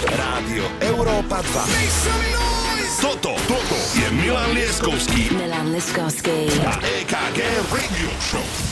Rádio 0.00 0.64
Európa 0.80 1.44
2. 1.44 3.04
Toto, 3.04 3.36
toto 3.44 3.76
je 3.92 4.08
Milan 4.16 4.56
Lieskovský 4.56 5.28
Milan 5.28 5.76
Liskovský. 5.76 6.48
a 6.64 6.80
EKG 7.04 7.44
Radio 7.68 8.08
Show. 8.24 8.70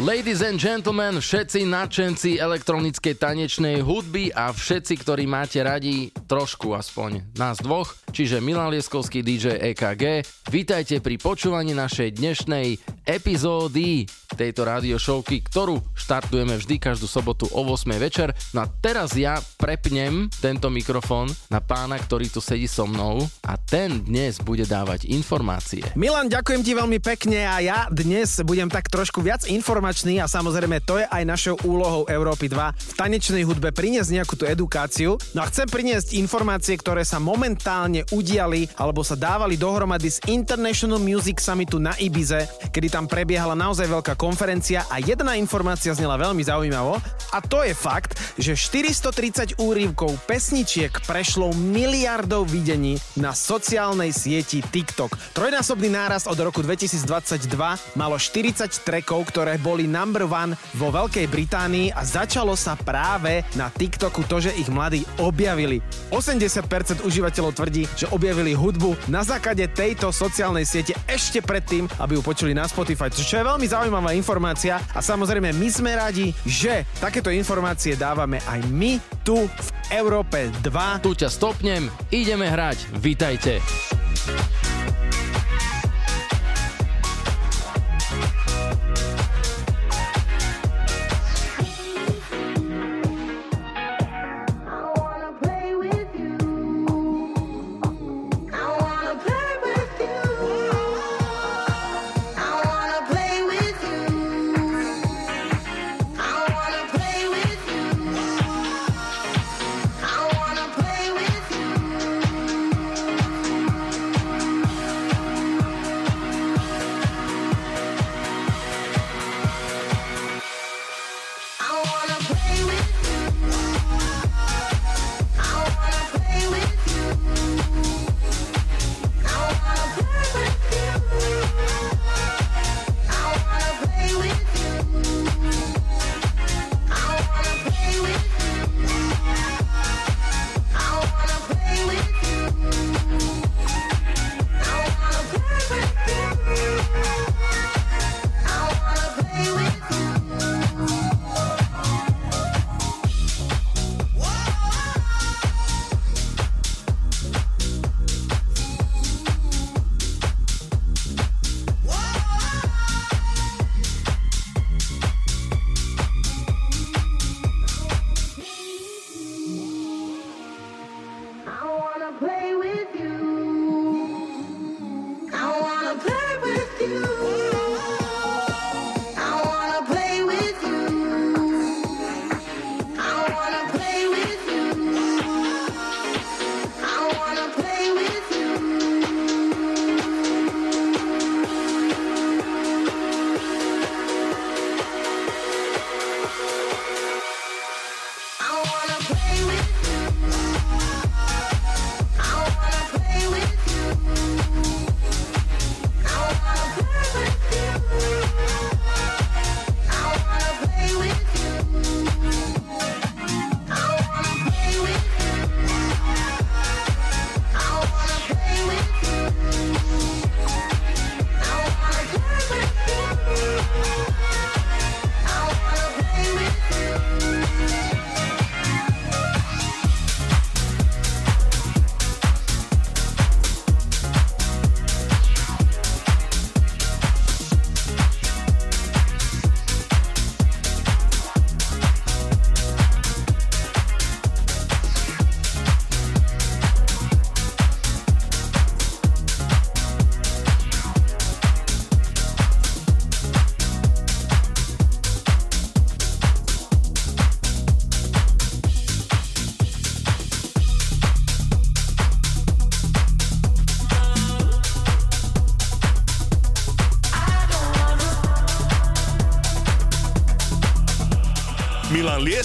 Ladies 0.00 0.40
and 0.40 0.56
gentlemen, 0.56 1.20
všetci 1.20 1.68
nadšenci 1.68 2.40
elektronickej 2.40 3.12
tanečnej 3.12 3.84
hudby 3.84 4.32
a 4.32 4.48
všetci, 4.48 5.04
ktorí 5.04 5.28
máte 5.28 5.60
radi 5.60 6.08
trošku 6.24 6.72
aspoň 6.72 7.36
nás 7.36 7.60
dvoch, 7.60 7.92
čiže 8.10 8.42
Milan 8.42 8.74
Lieskovský 8.74 9.22
DJ 9.22 9.62
EKG, 9.72 10.26
vítajte 10.50 10.98
pri 10.98 11.16
počúvaní 11.16 11.72
našej 11.72 12.18
dnešnej 12.18 12.76
epizódy 13.06 14.10
tejto 14.34 14.66
radio 14.66 14.98
showky, 14.98 15.42
ktorú 15.42 15.78
štartujeme 15.94 16.58
vždy 16.58 16.78
každú 16.78 17.06
sobotu 17.10 17.46
o 17.50 17.62
8 17.66 17.86
večer. 17.98 18.30
No 18.54 18.66
a 18.66 18.70
teraz 18.70 19.14
ja 19.14 19.38
prepnem 19.58 20.30
tento 20.42 20.70
mikrofón 20.70 21.30
na 21.50 21.58
pána, 21.62 21.98
ktorý 21.98 22.30
tu 22.30 22.38
sedí 22.38 22.66
so 22.70 22.86
mnou 22.86 23.26
a 23.46 23.54
ten 23.58 24.02
dnes 24.02 24.38
bude 24.42 24.66
dávať 24.66 25.10
informácie. 25.10 25.82
Milan, 25.94 26.30
ďakujem 26.30 26.62
ti 26.62 26.72
veľmi 26.74 26.98
pekne 27.02 27.46
a 27.46 27.62
ja 27.62 27.78
dnes 27.90 28.42
budem 28.42 28.70
tak 28.70 28.90
trošku 28.90 29.22
viac 29.22 29.46
informačný 29.46 30.22
a 30.22 30.30
samozrejme 30.30 30.82
to 30.82 30.98
je 31.02 31.06
aj 31.06 31.22
našou 31.26 31.56
úlohou 31.66 32.06
Európy 32.10 32.50
2 32.50 32.74
v 32.74 32.92
tanečnej 32.98 33.42
hudbe 33.46 33.70
priniesť 33.70 34.10
nejakú 34.14 34.34
tú 34.34 34.44
edukáciu. 34.46 35.18
No 35.34 35.42
a 35.42 35.48
chcem 35.50 35.66
priniesť 35.66 36.18
informácie, 36.18 36.74
ktoré 36.78 37.02
sa 37.06 37.22
momentálne 37.22 37.99
udiali 38.10 38.66
alebo 38.80 39.04
sa 39.04 39.16
dávali 39.16 39.60
dohromady 39.60 40.08
z 40.08 40.18
International 40.32 41.00
Music 41.00 41.40
Summitu 41.40 41.76
na 41.76 41.92
Ibize, 42.00 42.48
kedy 42.72 42.88
tam 42.88 43.04
prebiehala 43.04 43.52
naozaj 43.52 43.88
veľká 43.88 44.14
konferencia 44.16 44.88
a 44.88 45.00
jedna 45.00 45.36
informácia 45.36 45.92
znela 45.92 46.16
veľmi 46.16 46.40
zaujímavo 46.40 46.96
a 47.30 47.38
to 47.44 47.62
je 47.62 47.74
fakt, 47.76 48.18
že 48.40 48.58
430 48.58 49.60
úrivkov 49.62 50.16
pesničiek 50.26 50.90
prešlo 51.06 51.54
miliardov 51.54 52.48
videní 52.50 52.98
na 53.18 53.36
sociálnej 53.36 54.10
sieti 54.10 54.62
TikTok. 54.62 55.36
Trojnásobný 55.36 55.90
nárast 55.90 56.26
od 56.26 56.38
roku 56.38 56.62
2022 56.62 57.50
malo 57.98 58.16
40 58.16 58.70
trackov, 58.86 59.30
ktoré 59.30 59.58
boli 59.58 59.86
number 59.86 60.26
one 60.26 60.54
vo 60.78 60.94
Veľkej 60.94 61.26
Británii 61.26 61.94
a 61.94 62.02
začalo 62.06 62.54
sa 62.54 62.78
práve 62.78 63.42
na 63.54 63.70
TikToku 63.70 64.26
to, 64.26 64.38
že 64.38 64.56
ich 64.58 64.70
mladí 64.70 65.02
objavili. 65.18 65.82
80% 66.14 67.02
užívateľov 67.02 67.52
tvrdí, 67.54 67.89
že 67.96 68.10
objavili 68.10 68.54
hudbu 68.54 68.96
na 69.08 69.22
základe 69.22 69.66
tejto 69.70 70.10
sociálnej 70.10 70.66
siete 70.66 70.94
ešte 71.08 71.40
predtým, 71.40 71.86
aby 71.98 72.18
ju 72.18 72.22
počuli 72.22 72.52
na 72.52 72.66
Spotify, 72.66 73.10
čo 73.10 73.40
je 73.40 73.48
veľmi 73.48 73.66
zaujímavá 73.66 74.10
informácia 74.14 74.82
a 74.94 75.00
samozrejme 75.00 75.54
my 75.54 75.68
sme 75.70 75.92
radi, 75.96 76.34
že 76.46 76.86
takéto 76.98 77.30
informácie 77.30 77.94
dávame 77.94 78.42
aj 78.46 78.60
my 78.70 78.98
tu 79.22 79.46
v 79.46 79.68
Európe 79.94 80.50
2. 80.62 81.04
Tu 81.04 81.10
ťa 81.14 81.28
stopnem, 81.30 81.90
ideme 82.10 82.46
hrať, 82.46 82.90
vítajte. 82.98 83.58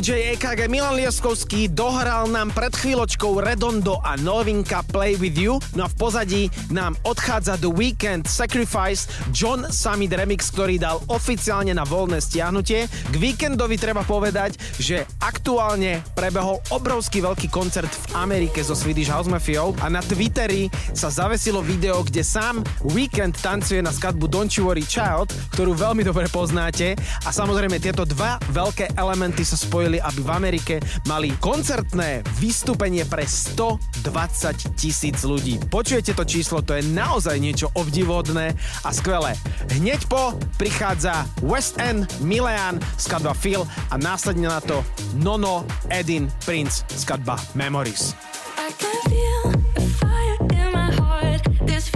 DJ 0.00 0.32
EKG 0.32 0.72
Milan 0.72 0.96
Lieskovský 0.96 1.68
dohral 1.76 2.24
nám 2.32 2.56
pred 2.56 2.72
chvíľočkou 2.72 3.36
Redondo 3.36 4.00
a 4.00 4.16
novinka 4.16 4.80
Play 4.88 5.20
With 5.20 5.36
You. 5.36 5.60
No 5.76 5.84
a 5.84 5.92
v 5.92 5.96
pozadí 6.00 6.42
nám 6.72 6.96
odchádza 7.04 7.60
The 7.60 7.68
Weekend 7.68 8.24
Sacrifice 8.24 9.12
John 9.28 9.68
Summit 9.68 10.16
Remix, 10.16 10.48
ktorý 10.56 10.80
dal 10.80 11.04
oficiálne 11.12 11.76
na 11.76 11.84
voľné 11.84 12.16
stiahnutie. 12.16 12.88
K 12.88 13.14
víkendovi 13.20 13.76
treba 13.76 14.00
povedať, 14.00 14.56
že 14.80 15.04
aktuálne 15.20 16.00
prebehol 16.16 16.64
obrovský 16.72 17.20
veľký 17.20 17.52
koncert 17.52 17.92
v 17.92 18.24
Amerike 18.24 18.64
so 18.64 18.72
Swedish 18.72 19.12
House 19.12 19.28
Mafiou 19.28 19.76
a 19.84 19.92
na 19.92 20.00
Twitteri 20.00 20.72
sa 20.96 21.12
zavesilo 21.12 21.60
video, 21.60 22.00
kde 22.00 22.24
sám 22.24 22.64
Weekend 22.96 23.36
tancuje 23.36 23.84
na 23.84 23.92
skladbu 23.92 24.32
Don't 24.32 24.48
You 24.56 24.64
Worry 24.64 24.88
Child, 24.88 25.28
ktorú 25.52 25.76
veľmi 25.76 26.08
dobre 26.08 26.24
poznáte 26.32 26.96
a 26.96 27.28
samozrejme 27.28 27.76
tieto 27.76 28.08
dva 28.08 28.40
veľké 28.48 28.96
elementy 28.96 29.44
sa 29.44 29.60
spojili, 29.60 29.89
aby 29.98 30.20
v 30.22 30.30
Amerike 30.30 30.74
mali 31.10 31.34
koncertné 31.42 32.22
vystúpenie 32.38 33.02
pre 33.08 33.26
120 33.26 34.78
tisíc 34.78 35.26
ľudí. 35.26 35.58
Počujete 35.66 36.14
to 36.14 36.22
číslo, 36.22 36.62
to 36.62 36.78
je 36.78 36.86
naozaj 36.86 37.34
niečo 37.40 37.72
obdivodné 37.74 38.54
a 38.86 38.90
skvelé. 38.94 39.34
Hneď 39.74 40.06
po 40.06 40.36
prichádza 40.60 41.26
West 41.42 41.80
End, 41.82 42.06
Milean, 42.22 42.78
skladba 43.00 43.34
Phil 43.34 43.66
a 43.90 43.96
následne 43.96 44.46
na 44.46 44.60
to 44.62 44.84
Nono, 45.18 45.66
Edin, 45.90 46.30
Prince, 46.46 46.86
skladba 46.94 47.40
Memories. 47.56 48.14
I 48.60 48.70
can 48.76 48.98
feel 49.08 49.42
a 49.80 49.84
fire 49.98 50.38
in 50.54 50.68
my 50.70 50.92
heart. 50.94 51.42
This 51.64 51.88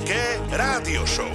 a 0.00 0.02
EKG 0.02 0.56
Rádio 0.56 1.06
Show. 1.06 1.29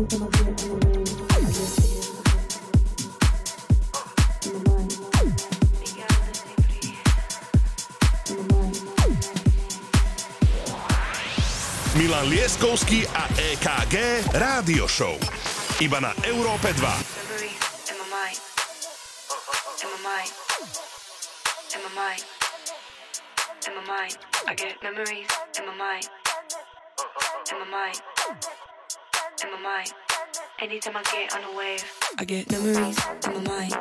Milan 0.00 0.16
Lieskovský 12.32 13.04
a 13.12 13.28
EKG 13.36 14.24
Rádio 14.32 14.88
Show. 14.88 15.20
Iba 15.84 16.00
na 16.00 16.16
Európe 16.24 16.72
2. 16.72 17.20
I 24.48 24.54
get 24.54 24.82
memories 24.82 25.28
in 25.60 25.66
my 25.66 25.76
mind. 25.76 26.08
In 27.52 27.58
my 27.60 27.68
mind. 27.68 28.19
Mind. 29.62 29.92
Anytime 30.58 30.96
I 30.96 31.02
get 31.02 31.34
on 31.34 31.44
a 31.44 31.56
wave, 31.56 31.84
I 32.18 32.24
get 32.24 32.50
memories 32.50 32.98
in 33.26 33.34
my 33.34 33.40
mind. 33.40 33.74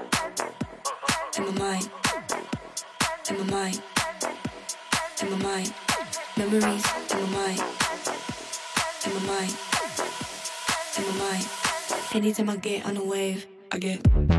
In 1.38 1.46
my 1.46 1.52
mind. 1.52 1.90
In 3.30 3.38
my 3.38 3.46
mind. 3.46 3.82
In 5.22 5.32
my 5.32 5.38
mind. 5.38 5.74
Memories 6.36 6.86
in 7.12 7.22
my 7.22 7.30
mind. 7.30 7.64
In 9.06 9.14
my 9.14 9.20
mind. 9.26 9.58
In 10.98 11.04
my 11.06 11.14
mind. 11.18 11.48
Anytime 12.14 12.50
I 12.50 12.56
get 12.58 12.86
on 12.86 12.98
a 12.98 13.04
wave, 13.04 13.46
I 13.72 13.78
get. 13.78 14.39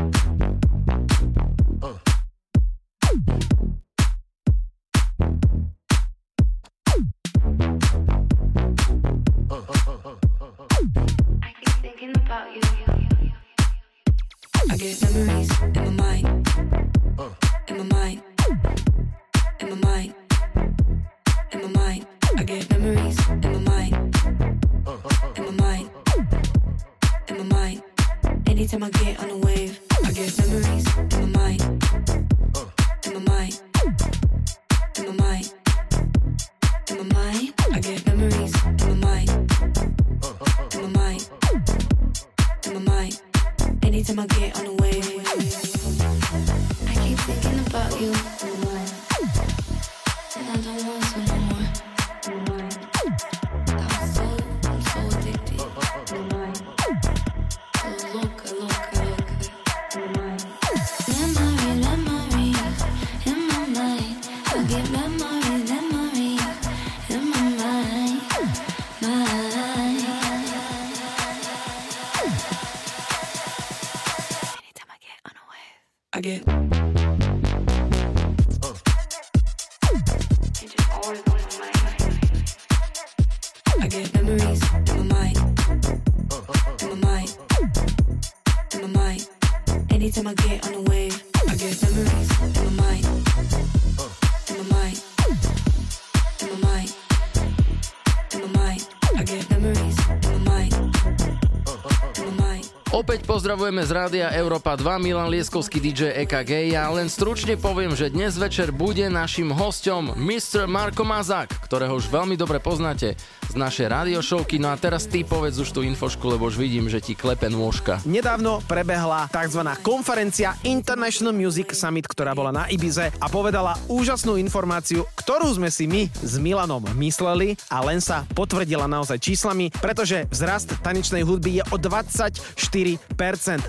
Pozdravujeme 103.51 103.83
z 103.83 103.91
rádia 103.91 104.27
Európa 104.31 104.79
2, 104.79 104.95
Milan 105.03 105.27
Lieskovský 105.27 105.83
DJ 105.83 106.23
EKG. 106.23 106.71
Ja 106.71 106.87
len 106.87 107.11
stručne 107.11 107.59
poviem, 107.59 107.91
že 107.99 108.07
dnes 108.07 108.39
večer 108.39 108.71
bude 108.71 109.03
našim 109.11 109.51
hosťom 109.51 110.15
Mr. 110.15 110.71
Marko 110.71 111.03
Mazák, 111.03 111.59
ktorého 111.67 111.99
už 111.99 112.07
veľmi 112.07 112.39
dobre 112.39 112.63
poznáte 112.63 113.19
z 113.51 113.59
našej 113.59 113.91
radiošovky. 113.91 114.63
No 114.63 114.71
a 114.71 114.79
teraz 114.79 115.11
ty 115.11 115.27
povedz 115.27 115.59
už 115.59 115.75
tú 115.75 115.83
infošku, 115.83 116.23
lebo 116.23 116.47
už 116.47 116.55
vidím, 116.55 116.87
že 116.87 117.03
ti 117.03 117.19
klepe 117.19 117.51
nôžka. 117.51 117.99
Nedávno 118.07 118.63
prebehla 118.63 119.27
tzv. 119.27 119.59
konferencia 119.83 120.55
International 120.63 121.35
Music 121.35 121.75
Summit, 121.75 122.07
ktorá 122.07 122.31
bola 122.31 122.55
na 122.55 122.71
Ibize 122.71 123.11
a 123.11 123.27
povedala 123.27 123.75
úžasnú 123.91 124.39
informáciu, 124.39 125.03
ktorú 125.19 125.51
sme 125.51 125.67
si 125.67 125.83
my 125.83 126.07
s 126.07 126.39
Milanom 126.39 126.79
mysleli 126.95 127.59
a 127.67 127.83
len 127.83 127.99
sa 127.99 128.23
potvrdila 128.31 128.87
naozaj 128.87 129.19
číslami, 129.19 129.67
pretože 129.83 130.31
vzrast 130.31 130.79
tanečnej 130.79 131.27
hudby 131.27 131.59
je 131.59 131.63
o 131.67 131.75
24% 131.75 132.39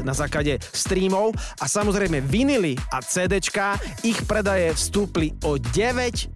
na 0.07 0.15
základe 0.15 0.63
streamov 0.71 1.35
a 1.59 1.67
samozrejme 1.67 2.23
vinily 2.23 2.79
a 2.95 3.03
CDčka, 3.03 3.83
ich 4.07 4.23
predaje 4.31 4.71
vstúpli 4.79 5.35
o 5.43 5.59
9%, 5.59 6.31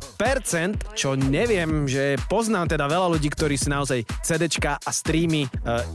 čo 0.98 1.14
neviem, 1.14 1.86
že 1.86 2.18
poznám 2.26 2.74
teda 2.74 2.90
veľa 2.90 3.14
ľudí, 3.14 3.35
ktorí 3.36 3.60
si 3.60 3.68
naozaj 3.68 4.00
CDčka 4.24 4.80
a 4.80 4.90
streamy 4.90 5.44
e, 5.44 5.48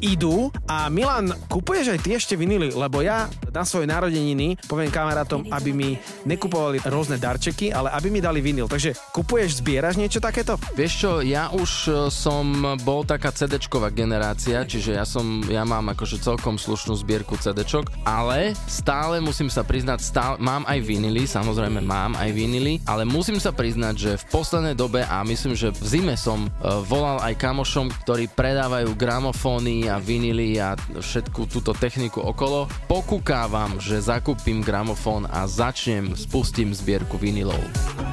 idú. 0.05 0.53
A 0.69 0.88
Milan, 0.93 1.33
kupuješ 1.50 1.98
aj 1.98 2.00
ty 2.05 2.10
ešte 2.15 2.38
vinily? 2.38 2.69
Lebo 2.69 3.01
ja 3.01 3.25
na 3.50 3.65
svoje 3.65 3.89
narodeniny 3.89 4.62
poviem 4.69 4.93
kamarátom, 4.93 5.50
aby 5.50 5.74
mi 5.74 5.89
nekupovali 6.24 6.86
rôzne 6.86 7.17
darčeky, 7.17 7.74
ale 7.74 7.89
aby 7.98 8.13
mi 8.13 8.21
dali 8.21 8.39
vinyl. 8.39 8.69
Takže 8.69 8.93
kupuješ, 9.12 9.60
zbieraš 9.60 9.98
niečo 9.98 10.21
takéto? 10.21 10.62
Vieš 10.77 10.93
čo, 10.93 11.12
ja 11.25 11.50
už 11.50 11.71
e, 11.89 11.91
som 12.13 12.77
bol 12.86 13.03
taká 13.03 13.33
CD-čková 13.33 13.89
generácia, 13.89 14.62
čiže 14.62 14.95
ja 14.95 15.03
som, 15.03 15.41
ja 15.50 15.65
mám 15.65 15.89
akože 15.91 16.21
celkom 16.21 16.62
slušnú 16.62 16.93
zbierku 17.01 17.36
CD-čok, 17.41 18.05
ale 18.05 18.53
stále 18.69 19.17
musím 19.17 19.50
sa 19.50 19.65
priznať, 19.65 20.00
stále, 20.03 20.36
mám 20.38 20.62
aj 20.69 20.79
vinily, 20.86 21.25
samozrejme 21.25 21.81
mám 21.81 22.13
aj 22.19 22.29
vinily, 22.31 22.77
ale 22.86 23.07
musím 23.07 23.41
sa 23.41 23.50
priznať, 23.50 23.95
že 23.98 24.12
v 24.21 24.25
poslednej 24.29 24.75
dobe 24.77 25.01
a 25.07 25.24
myslím, 25.25 25.57
že 25.57 25.74
v 25.74 25.83
zime 25.88 26.15
som 26.19 26.45
uh, 26.45 26.83
volal 26.86 27.17
aj 27.24 27.30
kamošom, 27.33 27.89
ktorí 28.03 28.29
predávajú 28.31 28.93
gramofóny 28.95 29.88
a 29.88 29.97
vinily 29.97 30.59
a 30.59 30.75
všetku 30.77 31.47
túto 31.47 31.71
techniku 31.71 32.21
okolo. 32.21 32.67
Pokúkávam, 32.85 33.79
že 33.79 34.03
zakúpim 34.03 34.59
gramofón 34.59 35.29
a 35.29 35.47
začnem, 35.47 36.13
spustím 36.17 36.75
zbierku 36.75 37.15
vinilov. 37.15 38.11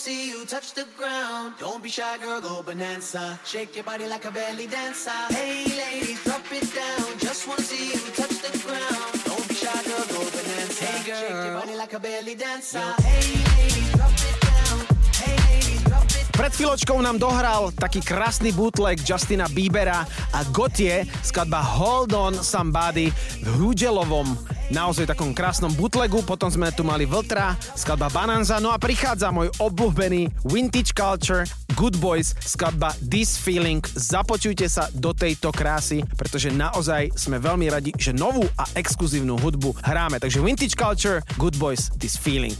see 0.00 0.32
you 0.32 0.46
touch 0.46 0.72
the 0.72 0.86
ground. 0.96 1.52
Don't 1.60 1.82
be 1.82 1.90
shy, 1.90 2.16
girl, 2.24 2.40
go 2.40 2.62
bonanza. 2.62 3.38
Shake 3.44 3.76
your 3.76 3.84
body 3.84 4.08
like 4.08 4.24
a 4.24 4.32
belly 4.32 4.66
dancer. 4.66 5.12
Hey, 5.28 5.68
ladies, 5.76 6.24
drop 6.24 6.40
it 6.48 6.64
down. 6.72 7.04
Just 7.20 7.44
wanna 7.44 7.60
see 7.60 7.92
you 7.92 8.00
touch 8.16 8.40
the 8.40 8.52
ground. 8.64 9.12
Don't 9.28 9.44
be 9.44 9.52
shy, 9.52 9.68
girl, 9.84 10.04
go 10.08 10.24
bonanza. 10.32 10.84
Hey, 10.88 11.04
girl. 11.04 11.20
Shake 11.20 11.44
your 11.44 11.56
body 11.60 11.74
like 11.76 11.92
a 11.92 12.00
belly 12.00 12.34
dancer. 12.34 12.80
Yo. 12.80 13.04
Hey, 13.04 13.28
ladies, 13.44 13.88
drop 13.92 14.16
it 14.16 14.36
down. 14.40 14.76
Hey, 15.20 15.36
ladies, 15.36 15.82
drop 15.84 16.08
it 16.08 16.24
down. 16.24 16.38
Pred 16.40 16.52
chvíľočkou 16.56 16.96
nám 17.04 17.20
dohral 17.20 17.68
taký 17.76 18.00
krásny 18.00 18.56
bootleg 18.56 19.04
Justina 19.04 19.52
Biebera 19.52 20.08
a 20.32 20.40
Gotie 20.48 21.04
skladba 21.20 21.60
Hold 21.60 22.16
On 22.16 22.34
Somebody 22.40 23.12
v 23.44 23.48
Hudelovom 23.60 24.32
naozaj 24.70 25.10
takom 25.10 25.34
krásnom 25.34 25.74
butlegu, 25.74 26.22
potom 26.22 26.48
sme 26.48 26.70
tu 26.70 26.86
mali 26.86 27.04
Vltra, 27.04 27.58
skladba 27.74 28.08
Bananza, 28.08 28.62
no 28.62 28.70
a 28.70 28.78
prichádza 28.78 29.34
môj 29.34 29.50
obľúbený 29.58 30.30
Vintage 30.46 30.94
Culture 30.94 31.44
Good 31.74 31.98
Boys, 31.98 32.38
skladba 32.40 32.94
This 33.02 33.34
Feeling. 33.34 33.82
Započujte 33.84 34.70
sa 34.70 34.86
do 34.94 35.10
tejto 35.10 35.50
krásy, 35.50 36.06
pretože 36.14 36.54
naozaj 36.54 37.10
sme 37.18 37.42
veľmi 37.42 37.66
radi, 37.70 37.90
že 37.98 38.14
novú 38.14 38.46
a 38.56 38.64
exkluzívnu 38.78 39.36
hudbu 39.38 39.74
hráme. 39.82 40.22
Takže 40.22 40.38
Vintage 40.40 40.78
Culture, 40.78 41.20
Good 41.36 41.58
Boys, 41.58 41.90
This 41.98 42.14
Feeling. 42.14 42.56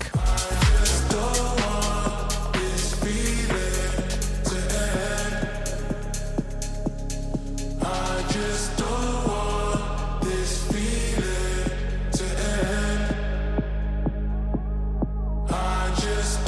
Just 8.30 8.69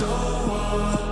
don't 0.03 0.49
want 0.49 1.12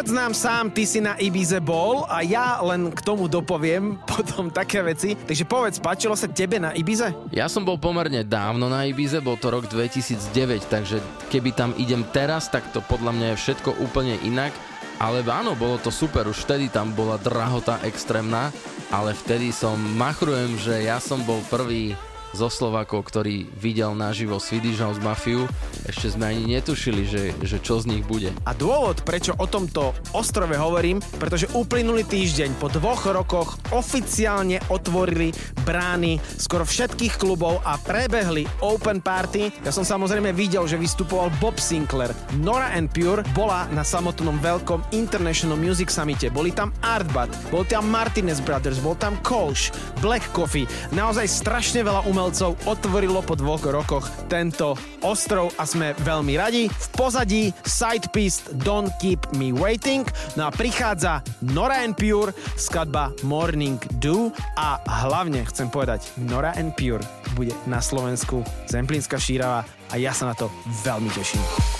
povedz 0.00 0.16
nám 0.16 0.32
sám, 0.32 0.72
ty 0.72 0.88
si 0.88 0.96
na 0.96 1.12
Ibize 1.20 1.60
bol 1.60 2.08
a 2.08 2.24
ja 2.24 2.56
len 2.64 2.88
k 2.88 3.04
tomu 3.04 3.28
dopoviem 3.28 4.00
potom 4.08 4.48
také 4.48 4.80
veci. 4.80 5.12
Takže 5.12 5.44
povedz, 5.44 5.76
páčilo 5.76 6.16
sa 6.16 6.24
tebe 6.24 6.56
na 6.56 6.72
Ibize? 6.72 7.12
Ja 7.36 7.52
som 7.52 7.68
bol 7.68 7.76
pomerne 7.76 8.24
dávno 8.24 8.72
na 8.72 8.88
Ibize, 8.88 9.20
bol 9.20 9.36
to 9.36 9.52
rok 9.52 9.68
2009, 9.68 10.72
takže 10.72 11.04
keby 11.28 11.52
tam 11.52 11.76
idem 11.76 12.00
teraz, 12.16 12.48
tak 12.48 12.64
to 12.72 12.80
podľa 12.80 13.12
mňa 13.12 13.26
je 13.36 13.40
všetko 13.44 13.76
úplne 13.84 14.16
inak. 14.24 14.56
Ale 14.96 15.20
áno, 15.20 15.52
bolo 15.52 15.76
to 15.76 15.92
super, 15.92 16.24
už 16.24 16.48
vtedy 16.48 16.72
tam 16.72 16.96
bola 16.96 17.20
drahota 17.20 17.76
extrémna, 17.84 18.48
ale 18.88 19.12
vtedy 19.12 19.52
som 19.52 19.76
machrujem, 20.00 20.56
že 20.56 20.80
ja 20.80 20.96
som 20.96 21.20
bol 21.28 21.44
prvý 21.52 21.92
zo 22.32 22.48
Slovakov, 22.48 23.04
ktorý 23.04 23.52
videl 23.52 23.92
naživo 23.92 24.40
Swedish 24.40 24.80
House 24.80 25.02
Mafiu. 25.02 25.44
Ešte 25.90 26.14
sme 26.14 26.30
ani 26.30 26.54
netušili, 26.54 27.02
že, 27.02 27.22
že 27.42 27.58
čo 27.58 27.82
z 27.82 27.90
nich 27.90 28.06
bude. 28.06 28.30
A 28.46 28.54
dôvod, 28.54 29.02
prečo 29.02 29.34
o 29.34 29.50
tomto 29.50 29.90
ostrove 30.14 30.54
hovorím, 30.54 31.02
pretože 31.18 31.50
uplynulý 31.50 32.06
týždeň 32.06 32.62
po 32.62 32.70
dvoch 32.70 33.10
rokoch 33.10 33.58
oficiálne 33.72 34.58
otvorili 34.70 35.30
brány 35.62 36.18
skoro 36.36 36.66
všetkých 36.66 37.14
klubov 37.20 37.62
a 37.62 37.78
prebehli 37.78 38.42
open 38.64 38.98
party. 38.98 39.62
Ja 39.62 39.70
som 39.70 39.86
samozrejme 39.86 40.34
videl, 40.34 40.66
že 40.66 40.80
vystupoval 40.80 41.30
Bob 41.38 41.62
Sinclair. 41.62 42.10
Nora 42.42 42.74
and 42.74 42.90
Pure 42.90 43.22
bola 43.36 43.70
na 43.70 43.86
samotnom 43.86 44.42
veľkom 44.42 44.90
International 44.90 45.54
Music 45.54 45.92
Summite. 45.92 46.32
Boli 46.34 46.50
tam 46.50 46.74
Artbat, 46.82 47.30
bol 47.54 47.62
tam 47.62 47.86
Martinez 47.86 48.42
Brothers, 48.42 48.82
bol 48.82 48.98
tam 48.98 49.14
Kolsch, 49.22 49.70
Black 50.02 50.24
Coffee. 50.34 50.66
Naozaj 50.90 51.26
strašne 51.30 51.80
veľa 51.86 52.08
umelcov 52.10 52.58
otvorilo 52.66 53.22
po 53.22 53.38
dvoch 53.38 53.62
rokoch 53.62 54.10
tento 54.26 54.74
ostrov 55.06 55.54
a 55.60 55.68
sme 55.68 55.94
veľmi 56.02 56.34
radi. 56.34 56.66
V 56.66 56.86
pozadí 56.96 57.54
side 57.62 58.10
piece 58.10 58.42
Don't 58.66 58.90
Keep 58.98 59.38
Me 59.38 59.54
Waiting. 59.54 60.02
No 60.34 60.48
a 60.48 60.50
prichádza 60.50 61.22
Nora 61.54 61.84
and 61.86 61.94
Pure, 61.94 62.34
skladba 62.58 63.12
Morning 63.22 63.59
Dew 64.00 64.32
a 64.56 64.80
hlavne 65.04 65.44
chcem 65.44 65.68
povedať, 65.68 66.16
Nora 66.16 66.56
and 66.56 66.72
Pure 66.80 67.04
bude 67.36 67.52
na 67.68 67.84
Slovensku 67.84 68.40
Zemplínska 68.64 69.20
šírava 69.20 69.68
a 69.92 69.94
ja 70.00 70.16
sa 70.16 70.32
na 70.32 70.34
to 70.34 70.48
veľmi 70.80 71.12
teším. 71.12 71.79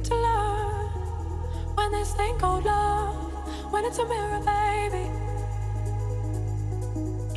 Need 0.00 0.06
to 0.06 0.16
learn 0.16 0.86
when 1.74 1.92
this 1.92 2.14
thing 2.14 2.34
called 2.38 2.64
love, 2.64 3.14
when 3.70 3.84
it's 3.84 3.98
a 3.98 4.06
mirror, 4.08 4.40
baby. 4.40 5.04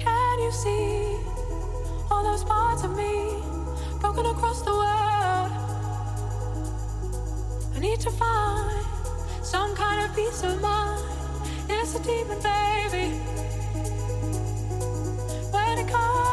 Can 0.01 0.39
you 0.39 0.51
see 0.51 1.17
all 2.09 2.23
those 2.23 2.45
parts 2.45 2.83
of 2.85 2.95
me 2.95 3.35
broken 3.99 4.25
across 4.27 4.61
the 4.61 4.71
world? 4.71 5.51
I 7.75 7.79
need 7.79 7.99
to 7.99 8.11
find 8.11 8.85
some 9.41 9.75
kind 9.75 10.05
of 10.05 10.15
peace 10.15 10.43
of 10.43 10.61
mind. 10.61 11.03
It's 11.67 11.95
a 11.95 12.03
demon, 12.03 12.39
baby. 12.41 13.07
When 15.51 15.79
it 15.79 15.87
comes, 15.91 16.32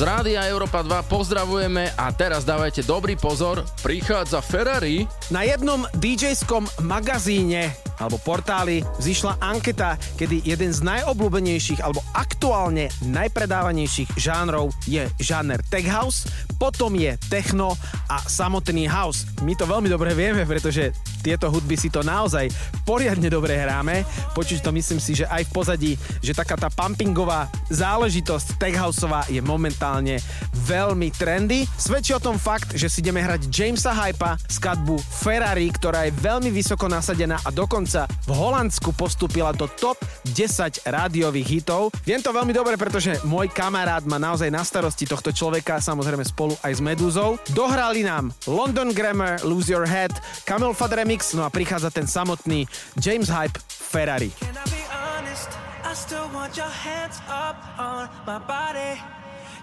Z 0.00 0.08
Rádia 0.08 0.48
Európa 0.48 0.80
2 0.80 1.12
pozdravujeme 1.12 1.92
a 1.92 2.08
teraz 2.08 2.40
dávajte 2.48 2.88
dobrý 2.88 3.20
pozor, 3.20 3.60
prichádza 3.84 4.40
Ferrari. 4.40 5.04
Na 5.28 5.44
jednom 5.44 5.84
DJ-skom 5.92 6.64
magazíne 6.88 7.68
alebo 8.00 8.16
portáli 8.16 8.80
zišla 8.96 9.36
anketa, 9.44 10.00
kedy 10.16 10.40
jeden 10.40 10.72
z 10.72 10.80
najobľúbenejších 10.88 11.84
alebo 11.84 12.00
aktuálne 12.16 12.88
najpredávanejších 13.04 14.16
žánrov 14.16 14.72
je 14.88 15.04
žáner 15.20 15.60
tech 15.68 15.84
house, 15.84 16.24
potom 16.60 16.92
je 16.92 17.16
techno 17.32 17.72
a 18.04 18.20
samotný 18.20 18.84
house. 18.84 19.24
My 19.40 19.56
to 19.56 19.64
veľmi 19.64 19.88
dobre 19.88 20.12
vieme, 20.12 20.44
pretože 20.44 20.92
tieto 21.24 21.48
hudby 21.48 21.80
si 21.80 21.88
to 21.88 22.04
naozaj 22.04 22.52
poriadne 22.84 23.32
dobre 23.32 23.56
hráme. 23.56 24.04
Počuť 24.36 24.60
to 24.60 24.70
myslím 24.76 25.00
si, 25.00 25.16
že 25.16 25.28
aj 25.28 25.48
v 25.48 25.54
pozadí, 25.56 25.92
že 26.20 26.36
taká 26.36 26.60
tá 26.60 26.68
pumpingová 26.68 27.48
záležitosť 27.72 28.60
tech 28.60 28.76
houseová 28.76 29.24
je 29.32 29.40
momentálne 29.40 30.20
veľmi 30.68 31.08
trendy. 31.16 31.64
Svedčí 31.80 32.12
o 32.12 32.20
tom 32.20 32.36
fakt, 32.36 32.76
že 32.76 32.92
si 32.92 33.00
ideme 33.00 33.24
hrať 33.24 33.48
Jamesa 33.48 33.96
Hypa, 33.96 34.36
skladbu 34.48 35.00
Ferrari, 35.00 35.68
ktorá 35.72 36.08
je 36.08 36.16
veľmi 36.18 36.52
vysoko 36.52 36.88
nasadená 36.88 37.40
a 37.46 37.48
dokonca 37.48 38.04
v 38.28 38.32
Holandsku 38.36 38.92
postúpila 38.92 39.56
do 39.56 39.64
top 39.68 39.96
10 40.28 40.84
rádiových 40.84 41.48
hitov. 41.62 41.94
Viem 42.04 42.20
to 42.20 42.34
veľmi 42.34 42.52
dobre, 42.52 42.76
pretože 42.76 43.16
môj 43.24 43.48
kamarát 43.52 44.04
má 44.04 44.20
naozaj 44.20 44.50
na 44.52 44.60
starosti 44.66 45.06
tohto 45.06 45.32
človeka, 45.32 45.80
samozrejme 45.80 46.24
spolu 46.26 46.49
aj 46.62 46.78
s 46.78 46.80
Medúzou. 46.80 47.38
Dohrali 47.52 48.02
nám 48.02 48.34
London 48.46 48.90
Grammar, 48.94 49.42
Lose 49.42 49.70
Your 49.70 49.86
Head, 49.86 50.14
Camel 50.46 50.72
Fat 50.72 50.92
Remix, 50.94 51.34
no 51.34 51.44
a 51.44 51.50
prichádza 51.50 51.90
ten 51.90 52.06
samotný 52.06 52.66
James 52.98 53.28
Hype 53.28 53.58
Ferrari. 53.68 54.32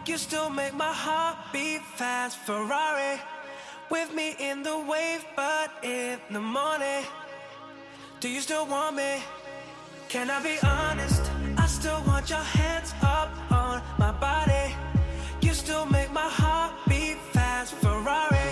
You 0.08 0.16
still 0.16 0.50
make 0.50 0.72
my 0.72 0.94
heart 0.96 1.36
beat 1.52 1.84
fast. 2.00 2.40
Ferrari 2.48 3.20
with 3.92 4.14
me 4.16 4.36
in 4.40 4.64
the 4.64 4.80
wave, 4.80 5.26
but 5.36 5.70
in 5.84 6.18
the 6.32 6.40
morning. 6.40 7.04
Do 8.22 8.30
you 8.30 8.40
still 8.40 8.66
want 8.66 8.96
me? 8.96 9.22
Can 10.10 10.30
I 10.30 10.42
be 10.42 10.56
honest? 10.64 11.22
I 11.58 11.68
still 11.68 12.02
want 12.08 12.30
your 12.30 12.40
hands 12.40 12.94
up 13.02 13.30
on 13.52 13.82
my 14.00 14.12
body. 14.14 14.74
You 15.48 15.54
still 15.54 15.86
make 15.86 16.12
my 16.12 16.28
heart 16.28 16.74
beat 16.90 17.16
fast. 17.32 17.74
Ferrari 17.76 18.50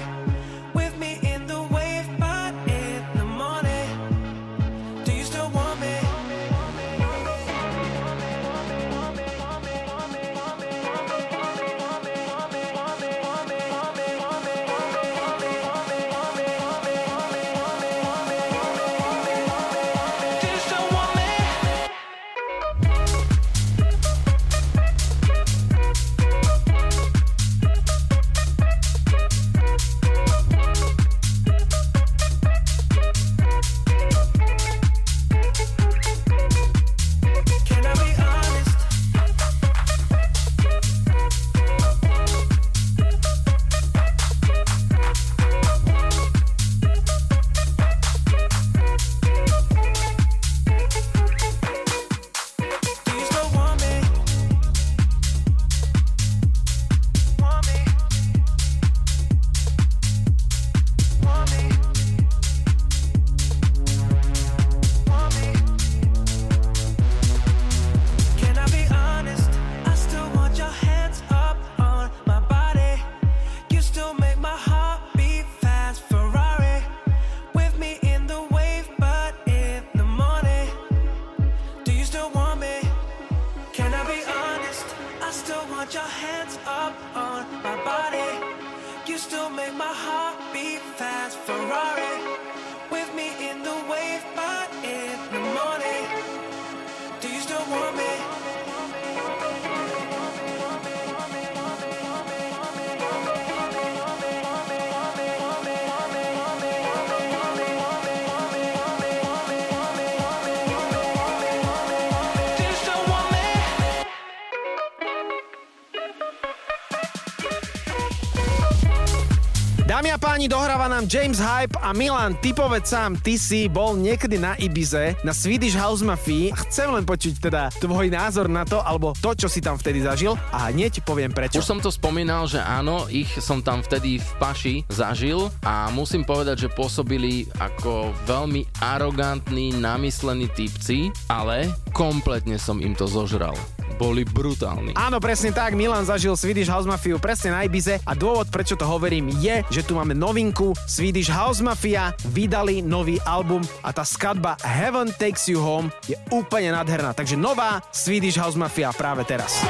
Páni, 120.46 120.62
dohráva 120.62 120.86
nám 120.86 121.10
James 121.10 121.42
Hype 121.42 121.74
a 121.82 121.90
Milan, 121.90 122.38
ty 122.38 122.54
povedz 122.54 122.94
sám, 122.94 123.18
ty 123.18 123.34
si 123.34 123.66
bol 123.66 123.98
niekedy 123.98 124.38
na 124.38 124.54
Ibize, 124.62 125.18
na 125.26 125.34
Swedish 125.34 125.74
House 125.74 126.06
Mafii 126.06 126.54
a 126.54 126.62
chcem 126.70 126.86
len 126.94 127.02
počuť 127.02 127.50
teda 127.50 127.74
tvoj 127.82 128.14
názor 128.14 128.46
na 128.46 128.62
to, 128.62 128.78
alebo 128.78 129.18
to, 129.18 129.34
čo 129.34 129.50
si 129.50 129.58
tam 129.58 129.74
vtedy 129.74 130.06
zažil 130.06 130.38
a 130.54 130.70
hneď 130.70 131.02
poviem 131.02 131.34
prečo. 131.34 131.58
Už 131.58 131.66
som 131.66 131.82
to 131.82 131.90
spomínal, 131.90 132.46
že 132.46 132.62
áno, 132.62 133.10
ich 133.10 133.34
som 133.42 133.66
tam 133.66 133.82
vtedy 133.82 134.22
v 134.22 134.30
Paši 134.38 134.76
zažil 134.86 135.50
a 135.66 135.90
musím 135.90 136.22
povedať, 136.22 136.70
že 136.70 136.74
pôsobili 136.78 137.50
ako 137.58 138.14
veľmi 138.30 138.70
arogantní, 138.86 139.74
namyslení 139.82 140.46
typci, 140.54 141.10
ale 141.26 141.74
kompletne 141.90 142.62
som 142.62 142.78
im 142.86 142.94
to 142.94 143.10
zožral. 143.10 143.58
Boli 143.96 144.28
brutálni. 144.28 144.92
Áno, 145.00 145.24
presne 145.24 145.56
tak, 145.56 145.72
Milan 145.74 146.04
zažil 146.04 146.36
Swedish 146.36 146.68
House 146.68 146.84
Mafiu 146.84 147.16
presne 147.16 147.56
na 147.56 147.64
Ibize 147.64 148.04
a 148.04 148.12
dôvod, 148.12 148.52
prečo 148.52 148.76
to 148.76 148.84
hovorím, 148.84 149.32
je, 149.40 149.64
že 149.72 149.88
tu 149.88 149.96
máme 149.96 150.12
novinku. 150.12 150.76
Swedish 150.84 151.32
House 151.32 151.64
Mafia 151.64 152.12
vydali 152.36 152.84
nový 152.84 153.16
album 153.24 153.64
a 153.80 153.96
tá 153.96 154.04
skladba 154.04 154.60
Heaven 154.60 155.16
Takes 155.16 155.48
You 155.48 155.64
Home 155.64 155.88
je 156.12 156.20
úplne 156.36 156.76
nádherná. 156.76 157.16
Takže 157.16 157.40
nová 157.40 157.80
Swedish 157.96 158.36
House 158.36 158.60
Mafia 158.60 158.92
práve 158.92 159.24
teraz. 159.24 159.64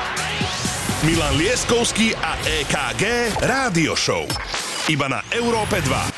Milan 1.05 1.37
Lieskovský 1.37 2.17
a 2.17 2.33
EKG 2.41 3.37
Rádio 3.45 3.93
Show. 3.93 4.25
Iba 4.89 5.05
na 5.05 5.21
Európe 5.29 5.77
2. 5.85 6.14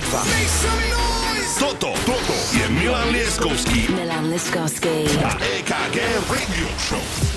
22. 0.00 1.56
Toto, 1.58 1.96
toto 2.04 2.36
je 2.52 2.68
Milan 2.68 3.08
Lieskovský. 3.08 3.88
Milan 3.96 4.28
Lieskovský. 4.28 5.08
A 5.24 5.40
EKG 5.40 5.96
Radio 6.28 6.68
Show. 6.76 7.35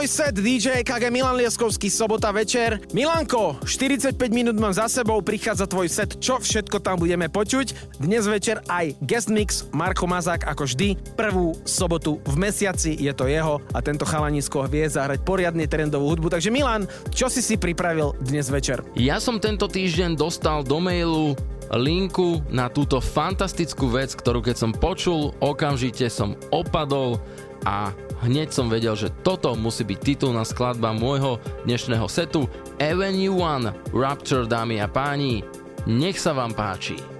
Môj 0.00 0.16
set 0.16 0.32
DJ 0.32 0.80
KG 0.80 1.12
Milan 1.12 1.36
Lieskovský 1.36 1.92
sobota 1.92 2.32
večer. 2.32 2.80
Milanko, 2.96 3.60
45 3.68 4.16
minút 4.32 4.56
mám 4.56 4.72
za 4.72 4.88
sebou, 4.88 5.20
prichádza 5.20 5.68
tvoj 5.68 5.92
set, 5.92 6.16
čo 6.16 6.40
všetko 6.40 6.80
tam 6.80 6.96
budeme 6.96 7.28
počuť. 7.28 8.00
Dnes 8.00 8.24
večer 8.24 8.64
aj 8.64 8.96
guest 9.04 9.28
mix 9.28 9.68
Marko 9.76 10.08
Mazák 10.08 10.48
ako 10.48 10.64
vždy. 10.64 10.96
Prvú 11.20 11.52
sobotu 11.68 12.16
v 12.24 12.32
mesiaci 12.40 12.96
je 12.96 13.12
to 13.12 13.28
jeho 13.28 13.60
a 13.76 13.84
tento 13.84 14.08
chalanisko 14.08 14.64
vie 14.72 14.88
zahrať 14.88 15.20
poriadne 15.20 15.68
trendovú 15.68 16.16
hudbu. 16.16 16.32
Takže 16.32 16.48
Milan, 16.48 16.88
čo 17.12 17.28
si 17.28 17.44
si 17.44 17.60
pripravil 17.60 18.16
dnes 18.24 18.48
večer? 18.48 18.80
Ja 18.96 19.20
som 19.20 19.36
tento 19.36 19.68
týždeň 19.68 20.16
dostal 20.16 20.64
do 20.64 20.80
mailu 20.80 21.36
linku 21.76 22.40
na 22.48 22.72
túto 22.72 23.04
fantastickú 23.04 23.92
vec, 23.92 24.16
ktorú 24.16 24.40
keď 24.40 24.56
som 24.64 24.72
počul, 24.72 25.36
okamžite 25.44 26.08
som 26.08 26.40
opadol 26.48 27.20
a 27.68 27.92
hneď 28.24 28.52
som 28.52 28.68
vedel, 28.68 28.96
že 28.96 29.12
toto 29.24 29.52
musí 29.56 29.84
byť 29.84 29.98
titulná 29.98 30.44
skladba 30.44 30.92
môjho 30.92 31.40
dnešného 31.64 32.06
setu 32.08 32.48
Avenue 32.80 33.32
One 33.32 33.72
Rapture, 33.92 34.48
dámy 34.48 34.80
a 34.80 34.88
páni. 34.88 35.44
Nech 35.88 36.20
sa 36.20 36.36
vám 36.36 36.52
páči. 36.52 37.19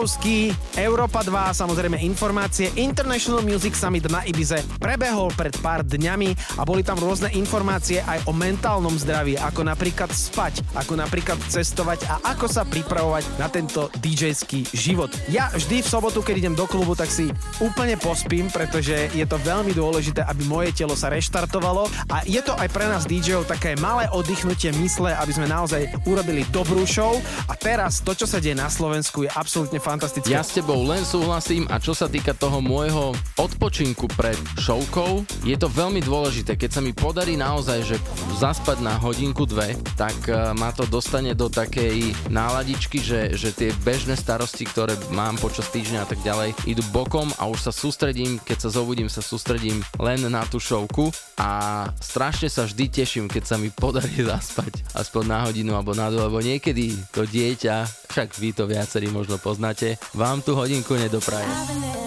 Milan 0.00 0.08
Lieskovský, 0.08 0.56
Európa 0.78 1.26
2, 1.26 1.50
samozrejme 1.50 1.98
informácie. 1.98 2.70
International 2.78 3.42
Music 3.42 3.74
Summit 3.74 4.06
na 4.06 4.22
Ibize 4.22 4.62
prebehol 4.78 5.34
pred 5.34 5.50
pár 5.58 5.82
dňami 5.82 6.58
a 6.58 6.62
boli 6.62 6.86
tam 6.86 6.94
rôzne 7.02 7.26
informácie 7.34 7.98
aj 8.06 8.30
o 8.30 8.32
mentálnom 8.36 8.94
zdraví, 8.94 9.34
ako 9.34 9.66
napríklad 9.66 10.14
spať, 10.14 10.62
ako 10.78 10.94
napríklad 10.94 11.42
cestovať 11.50 12.06
a 12.06 12.14
ako 12.36 12.46
sa 12.46 12.62
pripravovať 12.62 13.26
na 13.42 13.50
tento 13.50 13.90
DJ-ský 13.98 14.70
život. 14.70 15.10
Ja 15.26 15.50
vždy 15.50 15.82
v 15.82 15.90
sobotu, 15.90 16.22
keď 16.22 16.46
idem 16.46 16.54
do 16.54 16.70
klubu, 16.70 16.94
tak 16.94 17.10
si 17.10 17.34
úplne 17.58 17.98
pospím, 17.98 18.46
pretože 18.46 19.10
je 19.10 19.26
to 19.26 19.42
veľmi 19.42 19.74
dôležité, 19.74 20.22
aby 20.22 20.46
moje 20.46 20.70
telo 20.70 20.94
sa 20.94 21.10
reštartovalo 21.10 21.90
a 22.14 22.22
je 22.22 22.38
to 22.46 22.54
aj 22.54 22.70
pre 22.70 22.86
nás 22.86 23.10
DJ-ov 23.10 23.42
také 23.50 23.74
malé 23.82 24.06
oddychnutie 24.14 24.70
mysle, 24.78 25.10
aby 25.18 25.32
sme 25.34 25.50
naozaj 25.50 25.90
urobili 26.06 26.46
dobrú 26.54 26.86
show 26.86 27.18
a 27.50 27.58
teraz 27.58 27.98
to, 28.06 28.14
čo 28.14 28.30
sa 28.30 28.38
deje 28.38 28.54
na 28.54 28.70
Slovensku 28.70 29.26
je 29.26 29.30
absolútne 29.34 29.82
fantastické. 29.82 30.30
Ja 30.30 30.46
s 30.46 30.59
tebou 30.60 30.84
len 30.84 31.00
súhlasím 31.08 31.64
a 31.72 31.80
čo 31.80 31.96
sa 31.96 32.04
týka 32.04 32.36
toho 32.36 32.60
môjho 32.60 33.16
odpočinku 33.40 34.04
pred 34.12 34.36
showkou, 34.60 35.24
je 35.40 35.56
to 35.56 35.72
veľmi 35.72 36.04
dôležité. 36.04 36.52
Keď 36.52 36.70
sa 36.76 36.84
mi 36.84 36.92
podarí 36.92 37.32
naozaj, 37.32 37.80
že 37.80 37.96
zaspať 38.40 38.80
na 38.80 38.96
hodinku, 38.96 39.44
dve, 39.44 39.76
tak 40.00 40.16
eh, 40.32 40.56
ma 40.56 40.72
to 40.72 40.88
dostane 40.88 41.36
do 41.36 41.52
takej 41.52 42.16
náladičky, 42.32 42.96
že, 43.04 43.36
že 43.36 43.52
tie 43.52 43.68
bežné 43.84 44.16
starosti, 44.16 44.64
ktoré 44.64 44.96
mám 45.12 45.36
počas 45.36 45.68
týždňa 45.68 46.00
a 46.00 46.08
tak 46.08 46.24
ďalej, 46.24 46.56
idú 46.64 46.80
bokom 46.88 47.28
a 47.36 47.44
už 47.52 47.68
sa 47.68 47.72
sústredím, 47.76 48.40
keď 48.40 48.64
sa 48.64 48.80
zobudím, 48.80 49.12
sa 49.12 49.20
sústredím 49.20 49.84
len 50.00 50.24
na 50.32 50.40
tú 50.48 50.56
showku 50.56 51.12
a 51.36 51.84
strašne 52.00 52.48
sa 52.48 52.64
vždy 52.64 52.88
teším, 52.88 53.28
keď 53.28 53.44
sa 53.44 53.60
mi 53.60 53.68
podarí 53.68 54.24
zaspať 54.32 54.88
aspoň 54.96 55.24
na 55.28 55.38
hodinu 55.44 55.76
alebo 55.76 55.92
na 55.92 56.08
dve, 56.08 56.24
lebo 56.24 56.40
niekedy 56.40 56.96
to 57.12 57.28
dieťa, 57.28 58.08
však 58.08 58.40
vy 58.40 58.56
to 58.56 58.64
viacerí 58.64 59.12
možno 59.12 59.36
poznáte, 59.36 60.00
vám 60.16 60.40
tú 60.40 60.56
hodinku 60.56 60.96
nedopraje. 60.96 61.99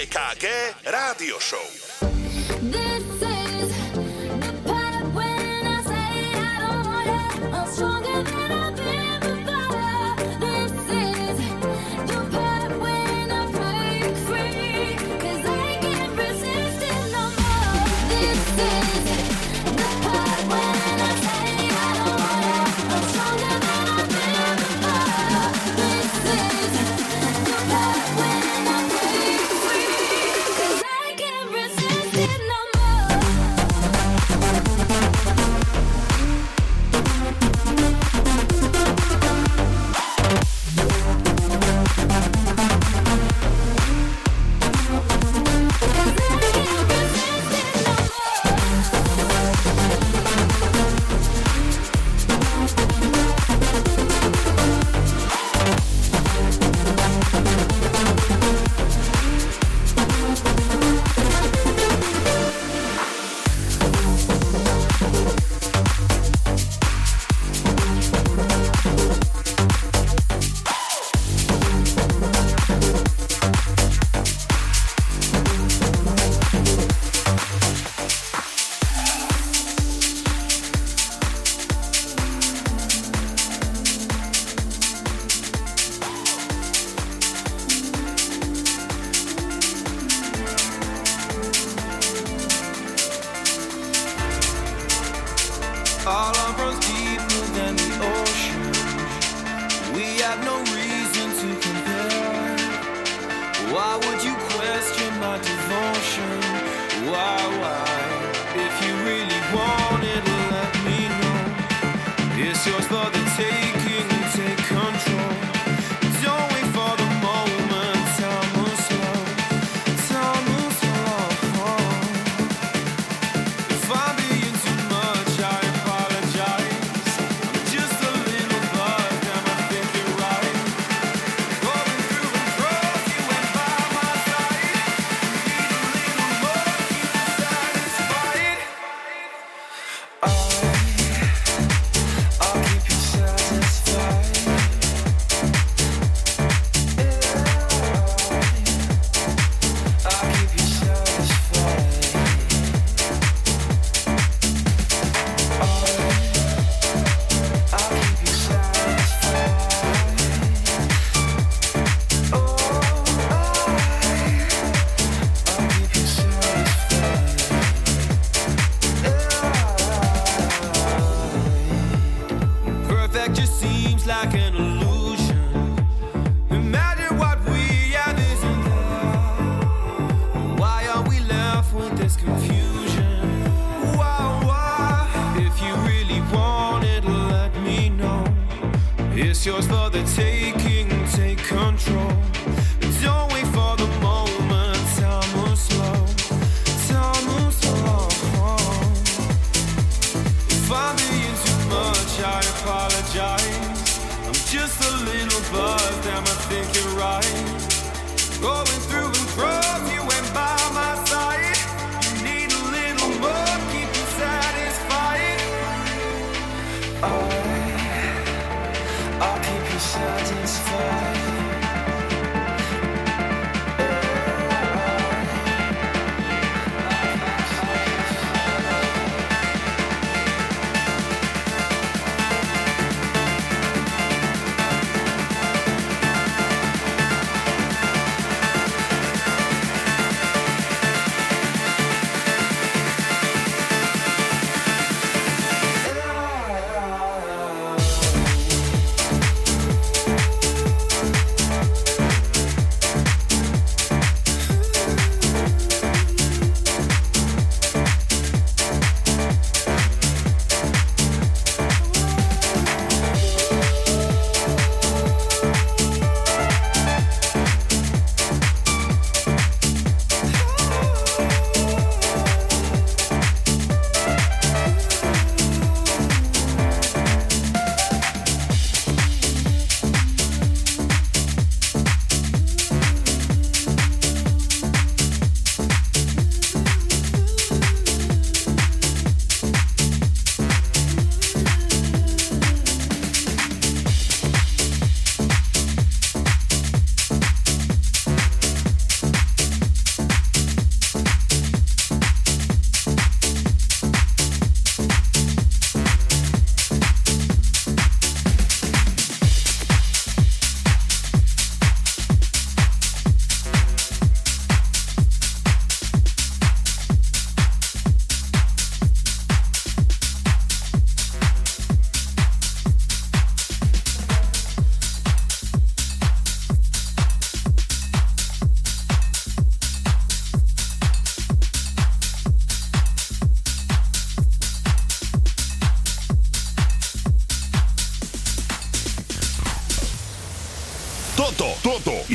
Lieskovský 0.00 0.48
a 0.48 0.69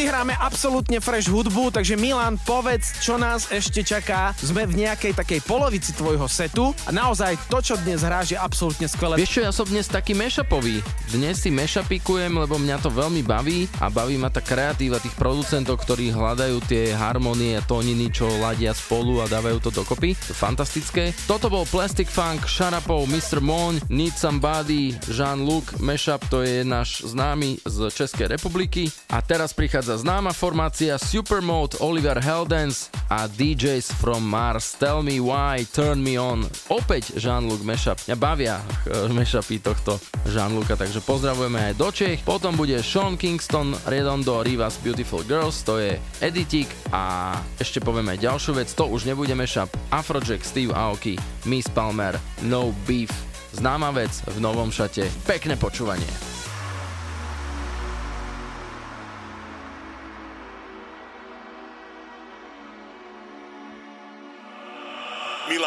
Si 0.00 0.08
hráme 0.08 0.32
absolútne 0.40 0.96
fresh 0.96 1.28
hudbu, 1.28 1.76
takže 1.76 1.92
Milan, 1.92 2.40
povedz, 2.48 3.04
čo 3.04 3.20
nás 3.20 3.52
ešte 3.52 3.84
čaká. 3.84 4.32
Sme 4.40 4.64
v 4.64 4.88
nejakej 4.88 5.12
takej 5.12 5.44
polovici 5.44 5.92
tvojho 5.92 6.24
setu 6.24 6.72
a 6.88 6.90
naozaj 6.90 7.36
to, 7.52 7.60
čo 7.60 7.76
dnes 7.84 8.00
hráš, 8.00 8.32
je 8.32 8.40
absolútne 8.40 8.88
skvelé. 8.88 9.20
Vieš 9.20 9.28
čo, 9.36 9.40
ja 9.44 9.52
som 9.52 9.68
dnes 9.68 9.92
taký 9.92 10.16
mashupový. 10.16 10.80
Dnes 11.10 11.42
si 11.42 11.50
mashupikujem, 11.50 12.30
lebo 12.38 12.54
mňa 12.54 12.86
to 12.86 12.86
veľmi 12.86 13.26
baví 13.26 13.66
a 13.82 13.90
baví 13.90 14.14
ma 14.14 14.30
tá 14.30 14.38
kreatíva 14.38 15.02
tých 15.02 15.18
producentov, 15.18 15.82
ktorí 15.82 16.14
hľadajú 16.14 16.62
tie 16.70 16.94
harmonie 16.94 17.58
a 17.58 17.66
tóniny, 17.66 18.14
čo 18.14 18.30
ladia 18.38 18.70
spolu 18.70 19.18
a 19.18 19.26
dávajú 19.26 19.58
to 19.58 19.74
dokopy. 19.74 20.14
To 20.30 20.34
fantastické. 20.38 21.10
Toto 21.26 21.50
bol 21.50 21.66
Plastic 21.66 22.06
Funk, 22.06 22.46
Sharapov, 22.46 23.10
Mr. 23.10 23.42
Moon, 23.42 23.82
Need 23.90 24.14
Somebody, 24.14 24.94
Jean-Luc, 25.10 25.82
mashup, 25.82 26.22
to 26.30 26.46
je 26.46 26.62
náš 26.62 27.02
známy 27.02 27.58
z 27.66 27.90
Českej 27.90 28.30
republiky. 28.30 28.86
A 29.10 29.18
teraz 29.18 29.50
prichádza 29.50 29.98
známa 29.98 30.30
formácia 30.30 30.94
Supermode, 30.94 31.74
Oliver 31.82 32.22
Heldens 32.22 32.86
a 33.10 33.26
DJs 33.26 33.98
from 33.98 34.22
Mars. 34.22 34.78
Tell 34.78 35.02
me 35.02 35.18
why, 35.18 35.66
turn 35.74 35.98
me 35.98 36.14
on. 36.14 36.46
Opäť 36.70 37.18
Jean-Luc 37.18 37.66
mashup. 37.66 37.98
Mňa 38.06 38.16
bavia 38.16 38.56
eh, 38.86 39.10
mashupy 39.10 39.58
tohto 39.58 39.98
Jean-Luca, 40.30 40.78
takže 40.78 41.02
pozdravujeme 41.02 41.58
aj 41.58 41.74
do 41.74 41.90
Čech. 41.90 42.22
Potom 42.22 42.54
bude 42.54 42.78
Sean 42.86 43.18
Kingston, 43.18 43.74
Redondo, 43.90 44.46
Rivas 44.46 44.78
Beautiful 44.78 45.26
Girls, 45.26 45.66
to 45.66 45.82
je 45.82 45.98
Editik 46.22 46.70
a 46.94 47.34
ešte 47.58 47.82
povieme 47.82 48.14
aj 48.14 48.22
ďalšiu 48.22 48.52
vec, 48.54 48.70
to 48.70 48.86
už 48.86 49.10
nebude 49.10 49.34
mashup. 49.34 49.66
Afrojack, 49.90 50.46
Steve 50.46 50.70
Aoki, 50.70 51.18
Miss 51.50 51.66
Palmer, 51.66 52.14
No 52.46 52.70
Beef. 52.86 53.10
Známa 53.50 53.90
vec 53.90 54.14
v 54.30 54.38
novom 54.38 54.70
šate. 54.70 55.10
Pekné 55.26 55.58
počúvanie. 55.58 56.29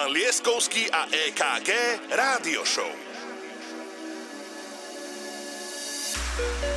Milan 0.03 0.19
Lieskovský 0.19 0.91
a 0.91 1.07
EKG 1.07 1.71
Rádio 2.11 2.65
Show. 2.67 2.91
Tell 6.35 6.43
me 6.61 6.72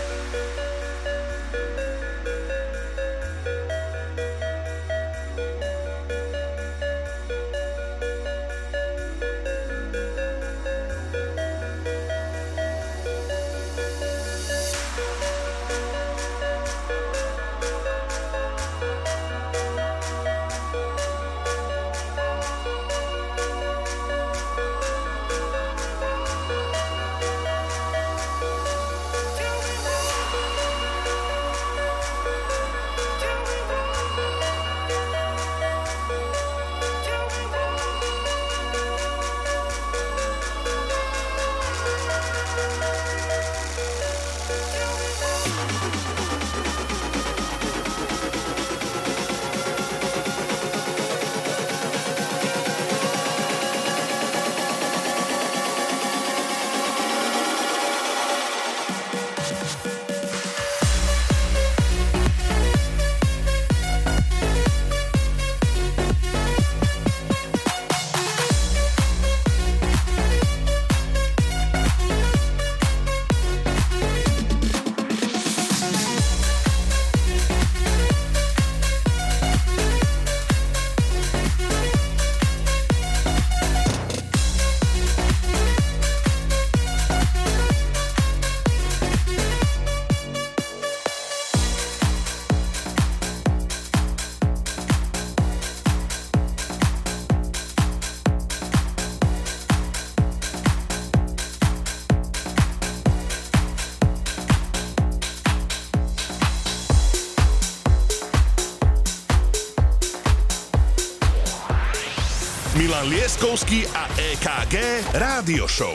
Lieskovský 113.07 113.87
a 113.95 114.11
EKG 114.19 115.07
Rádio 115.15 115.71
Show. 115.71 115.95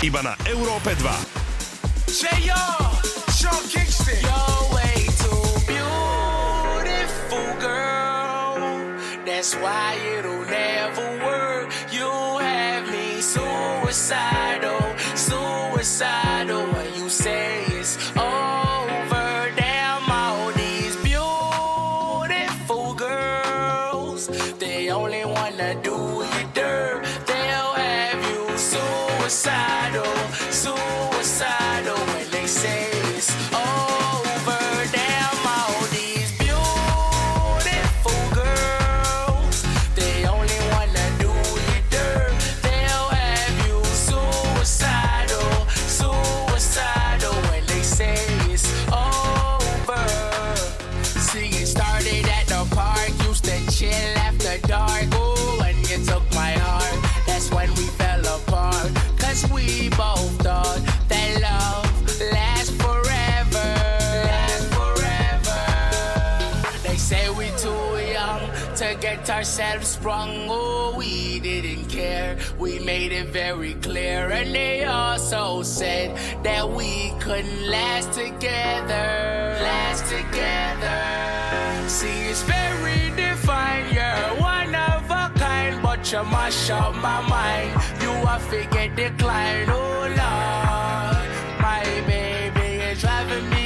Iba 0.00 0.24
na 0.24 0.32
Európe 0.48 0.96
2. 0.96 1.04
J.O. 2.08 2.64
Sean 3.28 3.60
Kingston. 3.68 4.16
Yo, 4.16 4.40
way 4.72 5.04
too 5.20 5.44
beautiful, 5.68 7.44
girl. 7.60 8.56
That's 9.28 9.52
why 9.60 10.00
it'll 10.16 10.48
never 10.48 11.20
work. 11.20 11.68
You 11.92 12.08
have 12.40 12.88
me 12.88 13.20
suicidal, 13.20 14.80
suicidal. 15.12 16.64
When 16.72 16.88
you 16.96 17.12
say 17.12 17.68
it's 17.76 18.00
have 69.58 69.84
sprung, 69.84 70.46
oh, 70.48 70.94
we 70.96 71.40
didn't 71.40 71.86
care. 71.86 72.38
We 72.58 72.78
made 72.78 73.12
it 73.12 73.28
very 73.28 73.74
clear, 73.74 74.30
and 74.30 74.54
they 74.54 74.84
also 74.84 75.62
said 75.62 76.16
that 76.44 76.68
we 76.68 77.12
couldn't 77.20 77.66
last 77.66 78.12
together. 78.12 79.58
Last 79.60 80.04
together. 80.08 81.88
See, 81.88 82.28
it's 82.30 82.42
very 82.42 83.10
defined, 83.16 83.94
you're 83.94 84.40
one 84.40 84.74
of 84.74 85.04
a 85.10 85.32
kind, 85.38 85.82
but 85.82 86.10
you 86.12 86.22
mash 86.24 86.70
up 86.70 86.94
my 86.96 87.20
mind. 87.28 87.70
You 88.02 88.10
are 88.10 88.40
figure 88.40 88.88
decline, 88.94 89.68
oh, 89.68 90.06
Lord. 90.22 91.28
My 91.60 91.82
baby 92.06 92.82
is 92.84 93.00
driving 93.00 93.50
me. 93.50 93.57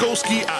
Laskovský 0.00 0.46
a 0.46 0.59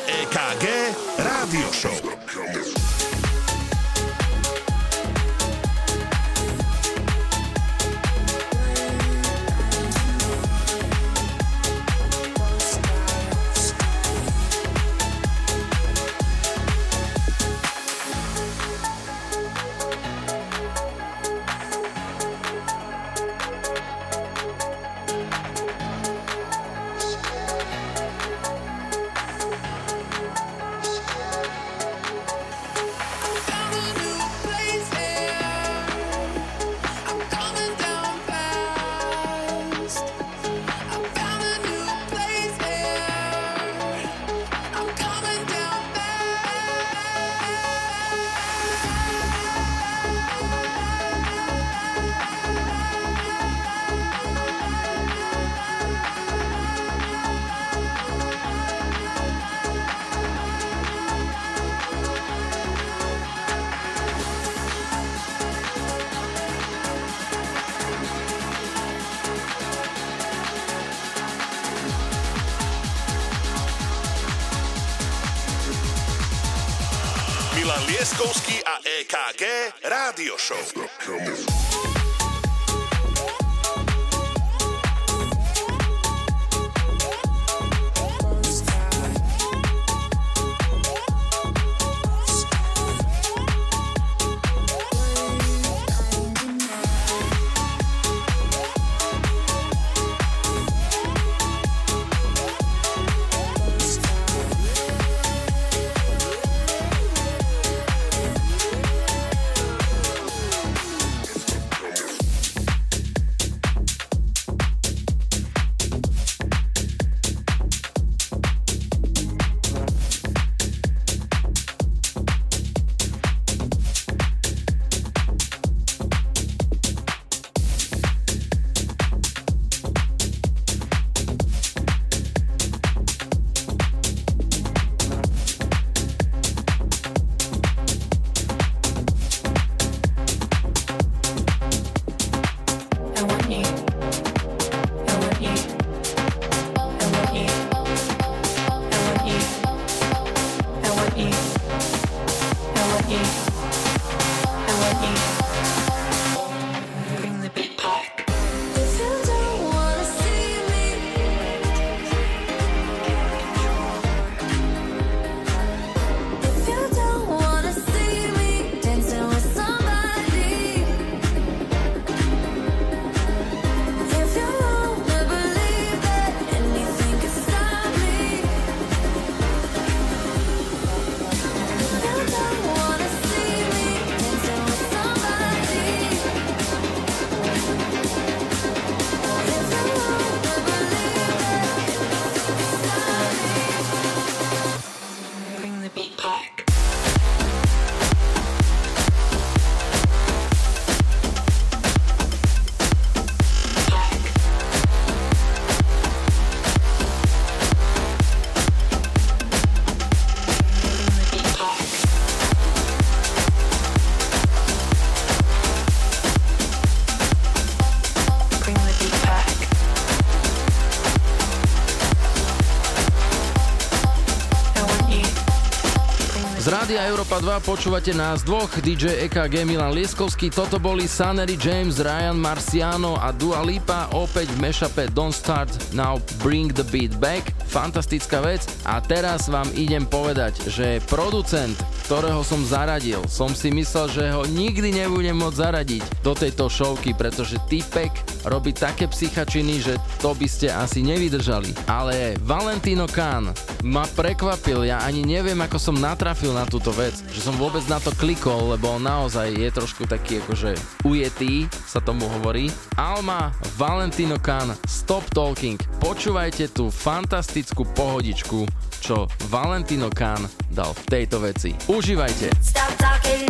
Rádia 226.90 227.06
Európa 227.06 227.38
2 227.38 227.70
počúvate 227.70 228.10
nás 228.10 228.42
dvoch, 228.42 228.66
DJ 228.82 229.22
EKG 229.30 229.62
Milan 229.62 229.94
Lieskovský, 229.94 230.50
toto 230.50 230.82
boli 230.82 231.06
Sanery 231.06 231.54
James, 231.54 232.02
Ryan 232.02 232.34
Marciano 232.34 233.14
a 233.14 233.30
Dua 233.30 233.62
Lipa, 233.62 234.10
opäť 234.10 234.50
v 234.58 234.58
mashupe 234.58 235.06
Don't 235.14 235.30
Start 235.30 235.70
Now 235.94 236.18
Bring 236.42 236.74
the 236.74 236.82
Beat 236.82 237.14
Back, 237.22 237.54
fantastická 237.70 238.42
vec. 238.42 238.66
A 238.82 238.98
teraz 238.98 239.46
vám 239.46 239.70
idem 239.78 240.02
povedať, 240.02 240.66
že 240.66 240.98
producent, 241.06 241.78
ktorého 242.10 242.42
som 242.42 242.58
zaradil, 242.66 243.22
som 243.30 243.54
si 243.54 243.70
myslel, 243.70 244.10
že 244.10 244.24
ho 244.34 244.42
nikdy 244.50 244.90
nebudem 244.90 245.38
môcť 245.38 245.60
zaradiť 245.62 246.02
do 246.26 246.34
tejto 246.34 246.66
šovky, 246.66 247.14
pretože 247.14 247.62
typek 247.70 248.10
robí 248.50 248.74
také 248.74 249.06
psychačiny, 249.06 249.78
že 249.78 249.94
to 250.18 250.34
by 250.34 250.50
ste 250.50 250.66
asi 250.66 251.06
nevydržali, 251.06 251.70
ale 251.86 252.34
Valentino 252.42 253.06
Khan 253.06 253.54
ma 253.84 254.04
prekvapil, 254.04 254.84
ja 254.84 255.00
ani 255.04 255.24
neviem, 255.24 255.56
ako 255.56 255.80
som 255.80 255.96
natrafil 255.96 256.52
na 256.52 256.68
túto 256.68 256.92
vec, 256.92 257.16
že 257.32 257.40
som 257.40 257.56
vôbec 257.56 257.84
na 257.88 257.96
to 257.96 258.12
klikol, 258.16 258.76
lebo 258.76 258.92
on 258.96 259.02
naozaj 259.04 259.52
je 259.56 259.68
trošku 259.72 260.04
taký 260.04 260.44
akože 260.44 260.76
ujetý, 261.04 261.64
sa 261.88 262.00
tomu 262.00 262.28
hovorí. 262.28 262.68
Alma, 263.00 263.52
Valentino 263.80 264.36
Khan, 264.36 264.76
Stop 264.84 265.24
Talking, 265.32 265.80
počúvajte 265.98 266.68
tú 266.72 266.92
fantastickú 266.92 267.88
pohodičku, 267.96 268.68
čo 269.00 269.24
Valentino 269.48 270.12
Khan 270.12 270.44
dal 270.68 270.92
v 270.92 271.02
tejto 271.08 271.40
veci. 271.40 271.72
Užívajte! 271.88 272.52
Stop 272.60 272.92
talking. 273.00 273.48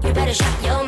You 0.00 0.14
better 0.16 0.32
shut 0.32 0.56
your 0.64 0.87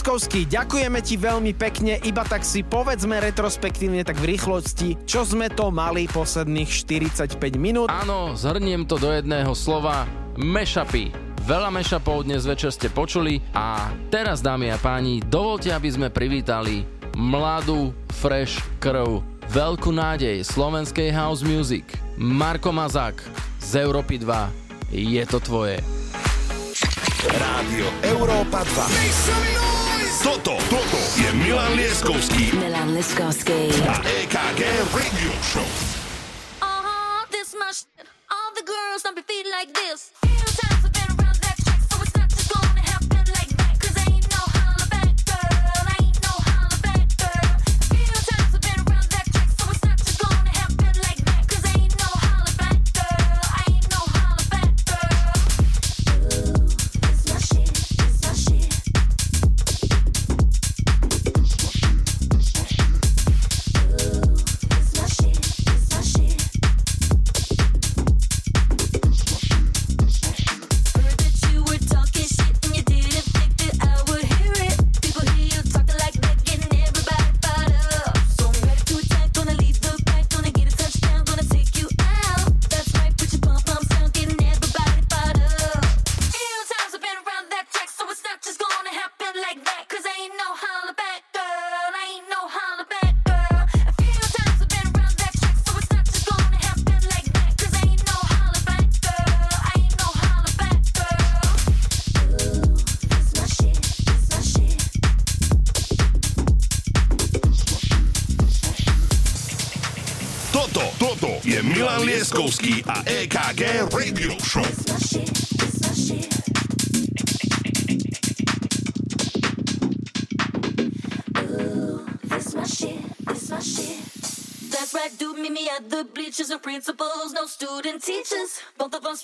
Leskovský, 0.00 0.48
ďakujeme 0.48 0.96
ti 1.04 1.20
veľmi 1.20 1.52
pekne, 1.52 2.00
iba 2.08 2.24
tak 2.24 2.40
si 2.40 2.64
povedzme 2.64 3.20
retrospektívne, 3.20 4.00
tak 4.00 4.16
v 4.16 4.32
rýchlosti, 4.32 4.96
čo 5.04 5.28
sme 5.28 5.52
to 5.52 5.68
mali 5.68 6.08
posledných 6.08 6.72
45 6.72 7.36
minút. 7.60 7.92
Áno, 7.92 8.32
zhrniem 8.32 8.88
to 8.88 8.96
do 8.96 9.12
jedného 9.12 9.52
slova, 9.52 10.08
mešapy. 10.40 11.12
Veľa 11.44 11.68
mešapov 11.68 12.24
dnes 12.24 12.48
večer 12.48 12.72
ste 12.72 12.88
počuli 12.88 13.44
a 13.52 13.92
teraz, 14.08 14.40
dámy 14.40 14.72
a 14.72 14.80
páni, 14.80 15.20
dovolte, 15.20 15.68
aby 15.68 15.92
sme 15.92 16.08
privítali 16.08 16.88
mladú, 17.12 17.92
fresh 18.24 18.56
krv, 18.80 19.20
veľkú 19.52 19.92
nádej 19.92 20.40
slovenskej 20.48 21.12
house 21.12 21.44
music. 21.44 21.84
Marko 22.16 22.72
Mazák 22.72 23.20
z 23.60 23.84
Európy 23.84 24.16
2. 24.16 24.96
Je 24.96 25.24
to 25.28 25.44
tvoje. 25.44 25.76
Rádio 27.20 27.84
Európa 28.16 28.64
2. 28.64 29.69
Soto, 30.22 30.58
Toto 30.68 30.98
y 31.16 31.34
Milan 31.34 31.76
Lieskowski. 31.76 32.52
Milan 32.52 32.94
Liskowski. 32.94 33.72
La 33.86 34.02
EKG 34.04 34.60
Radio 34.92 35.32
Show. 35.42 35.64
Uh 36.60 37.24
this 37.30 37.54
my. 37.54 37.72
All 38.30 38.52
the 38.54 38.62
girls 38.62 39.06
on 39.06 39.14
my 39.14 39.22
feet 39.22 39.46
like 39.50 39.72
this. 39.72 40.19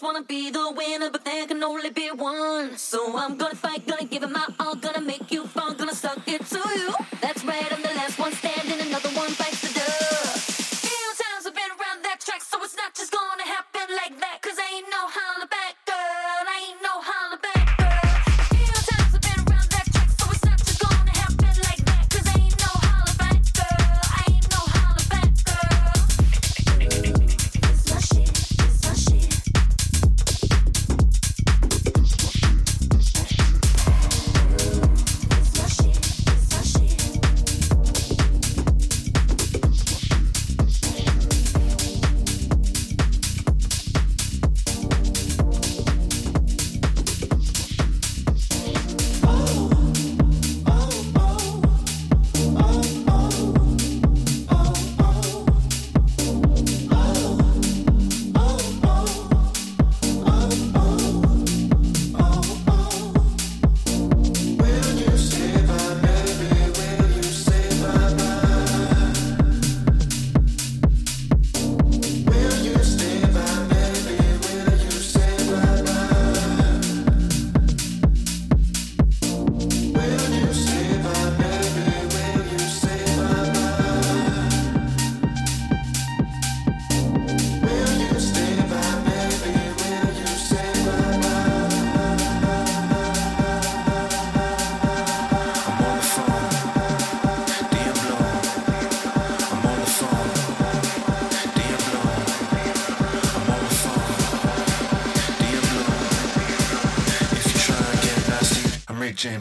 wanna 0.06 0.22
be 0.22 0.50
the 0.52 0.55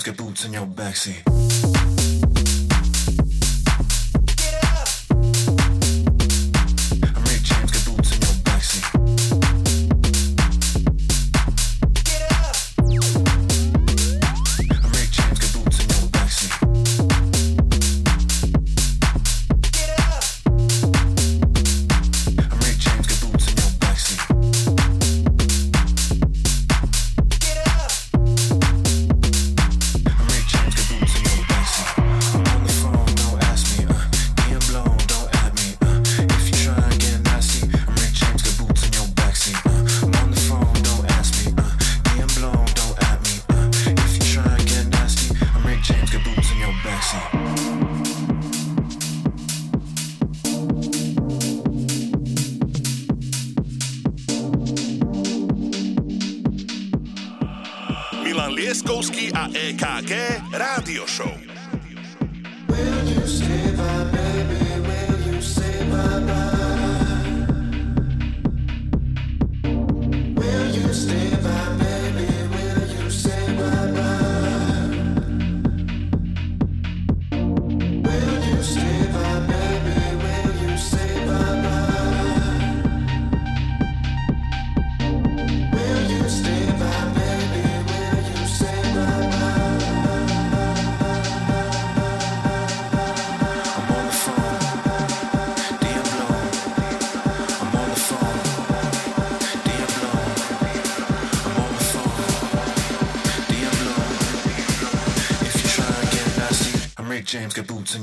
get 0.06 0.18
boots 0.18 0.46
in 0.46 0.54
your 0.54 0.68
backseat. 0.68 1.25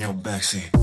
Your 0.03 0.13
backseat. 0.15 0.82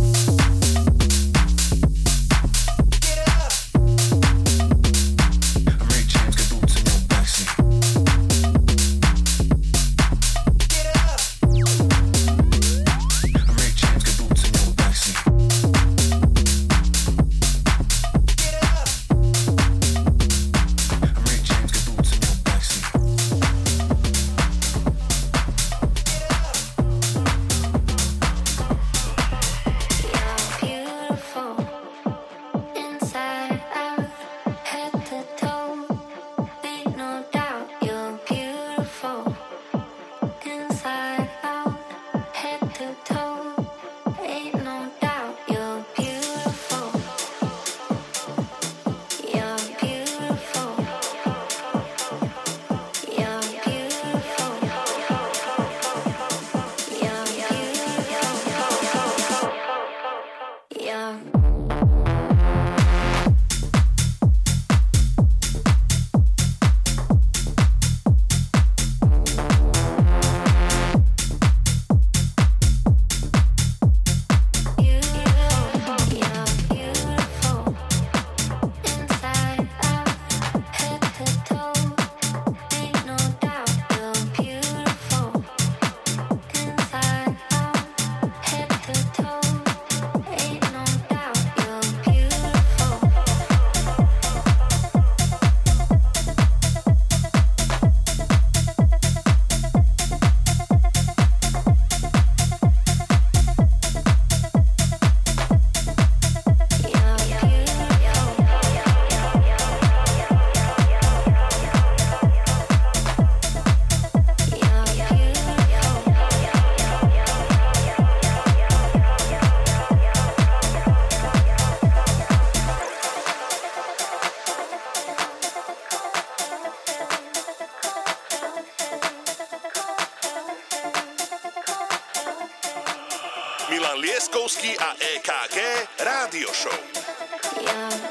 Milan 133.90 134.06
Lieskovský 134.06 134.78
a 134.78 134.94
EKG 134.94 135.58
Rádio 136.06 136.54
Show. 136.54 136.78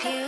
You're 0.03 0.28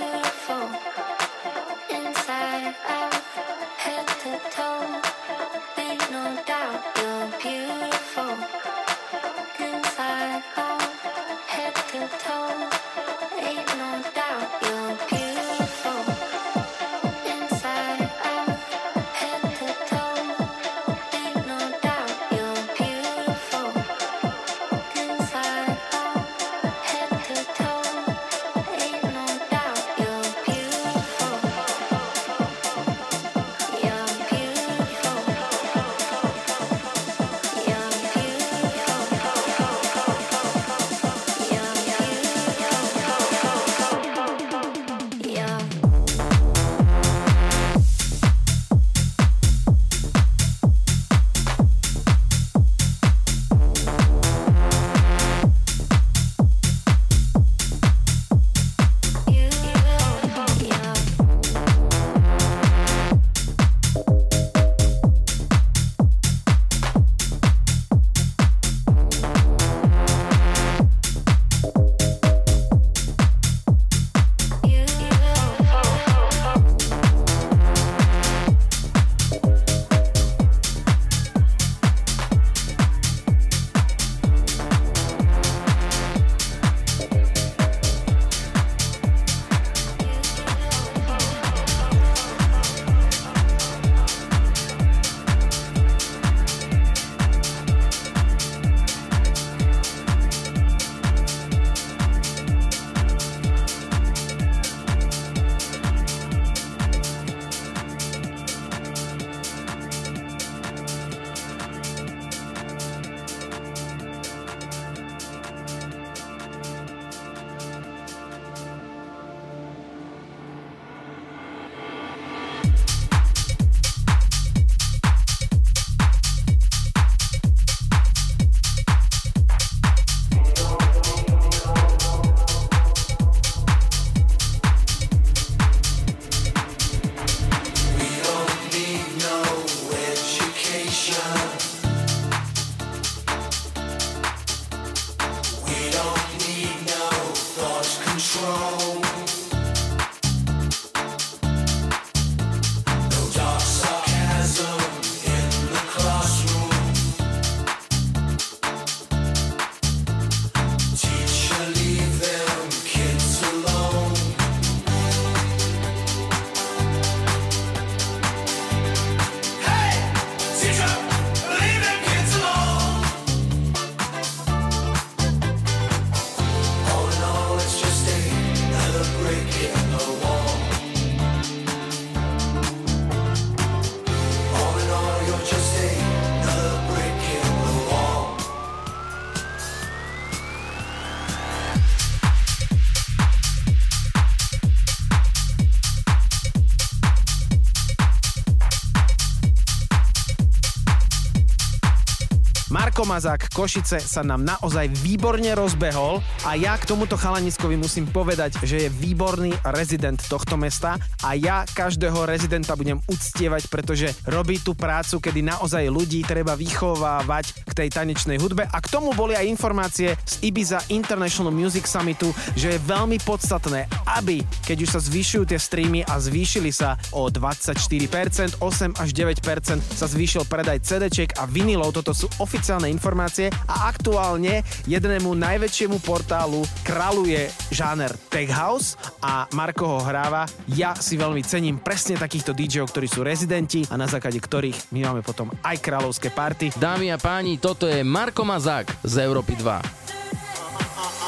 Mazák 203.11 203.51
Košice 203.51 203.99
sa 203.99 204.23
nám 204.23 204.47
naozaj 204.47 204.87
výborne 205.03 205.51
rozbehol 205.59 206.23
a 206.47 206.55
ja 206.55 206.79
k 206.79 206.87
tomuto 206.87 207.19
chalaniskovi 207.19 207.75
musím 207.75 208.07
povedať, 208.07 208.63
že 208.63 208.87
je 208.87 208.89
výborný 208.89 209.51
rezident 209.67 210.23
tohto 210.31 210.55
mesta 210.55 210.95
a 211.25 211.37
ja 211.37 211.65
každého 211.69 212.25
rezidenta 212.25 212.77
budem 212.77 213.01
uctievať, 213.09 213.69
pretože 213.69 214.13
robí 214.29 214.61
tú 214.61 214.73
prácu, 214.73 215.21
kedy 215.21 215.45
naozaj 215.45 215.89
ľudí 215.89 216.25
treba 216.25 216.57
vychovávať 216.57 217.67
k 217.69 217.73
tej 217.77 217.89
tanečnej 217.93 218.39
hudbe 218.41 218.65
a 218.65 218.79
k 218.81 218.91
tomu 218.91 219.13
boli 219.13 219.37
aj 219.37 219.47
informácie 219.49 220.17
z 220.25 220.35
Ibiza 220.45 220.81
International 220.89 221.53
Music 221.53 221.85
Summitu, 221.85 222.33
že 222.57 222.77
je 222.77 222.85
veľmi 222.89 223.21
podstatné, 223.25 223.87
aby 224.17 224.43
keď 224.65 224.77
už 224.85 224.91
sa 224.97 225.01
zvyšujú 225.01 225.45
tie 225.49 225.61
streamy 225.61 226.01
a 226.07 226.17
zvýšili 226.17 226.73
sa 226.73 226.97
o 227.13 227.29
24%, 227.29 228.59
8 228.59 229.03
až 229.03 229.09
9% 229.13 229.81
sa 229.81 230.07
zvýšil 230.09 230.49
predaj 230.49 230.83
CD-čiek 230.83 231.37
a 231.39 231.45
vinilov, 231.45 231.93
toto 231.93 232.17
sú 232.17 232.27
oficiálne 232.41 232.89
informácie 232.89 233.53
a 233.69 233.91
aktuálne 233.93 234.63
jednému 234.89 235.37
najväčšiemu 235.37 236.01
portálu 236.03 236.65
kraluje 236.83 237.51
žáner 237.71 238.11
Tech 238.33 238.51
House 238.51 238.97
a 239.21 239.47
Marko 239.53 239.87
ho 239.87 240.01
hráva. 240.03 240.47
Ja 240.73 240.95
si 241.11 241.19
veľmi 241.19 241.43
cením 241.43 241.83
presne 241.83 242.15
takýchto 242.15 242.55
DJov, 242.55 242.95
ktorí 242.95 243.11
sú 243.11 243.27
rezidenti 243.27 243.83
a 243.91 243.99
na 243.99 244.07
základe 244.07 244.39
ktorých 244.39 244.95
my 244.95 245.11
máme 245.11 245.27
potom 245.27 245.51
aj 245.67 245.83
kráľovské 245.83 246.31
party. 246.31 246.71
Dámy 246.79 247.11
a 247.11 247.19
páni, 247.19 247.59
toto 247.59 247.91
je 247.91 248.07
Marko 248.07 248.47
Mazák 248.47 249.03
z 249.03 249.27
Európy 249.27 249.59
2. 249.59 249.67
Baby, 249.67 249.75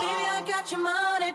I 0.07 0.39
got 0.47 0.71
your 0.71 0.79
money. 0.79 1.35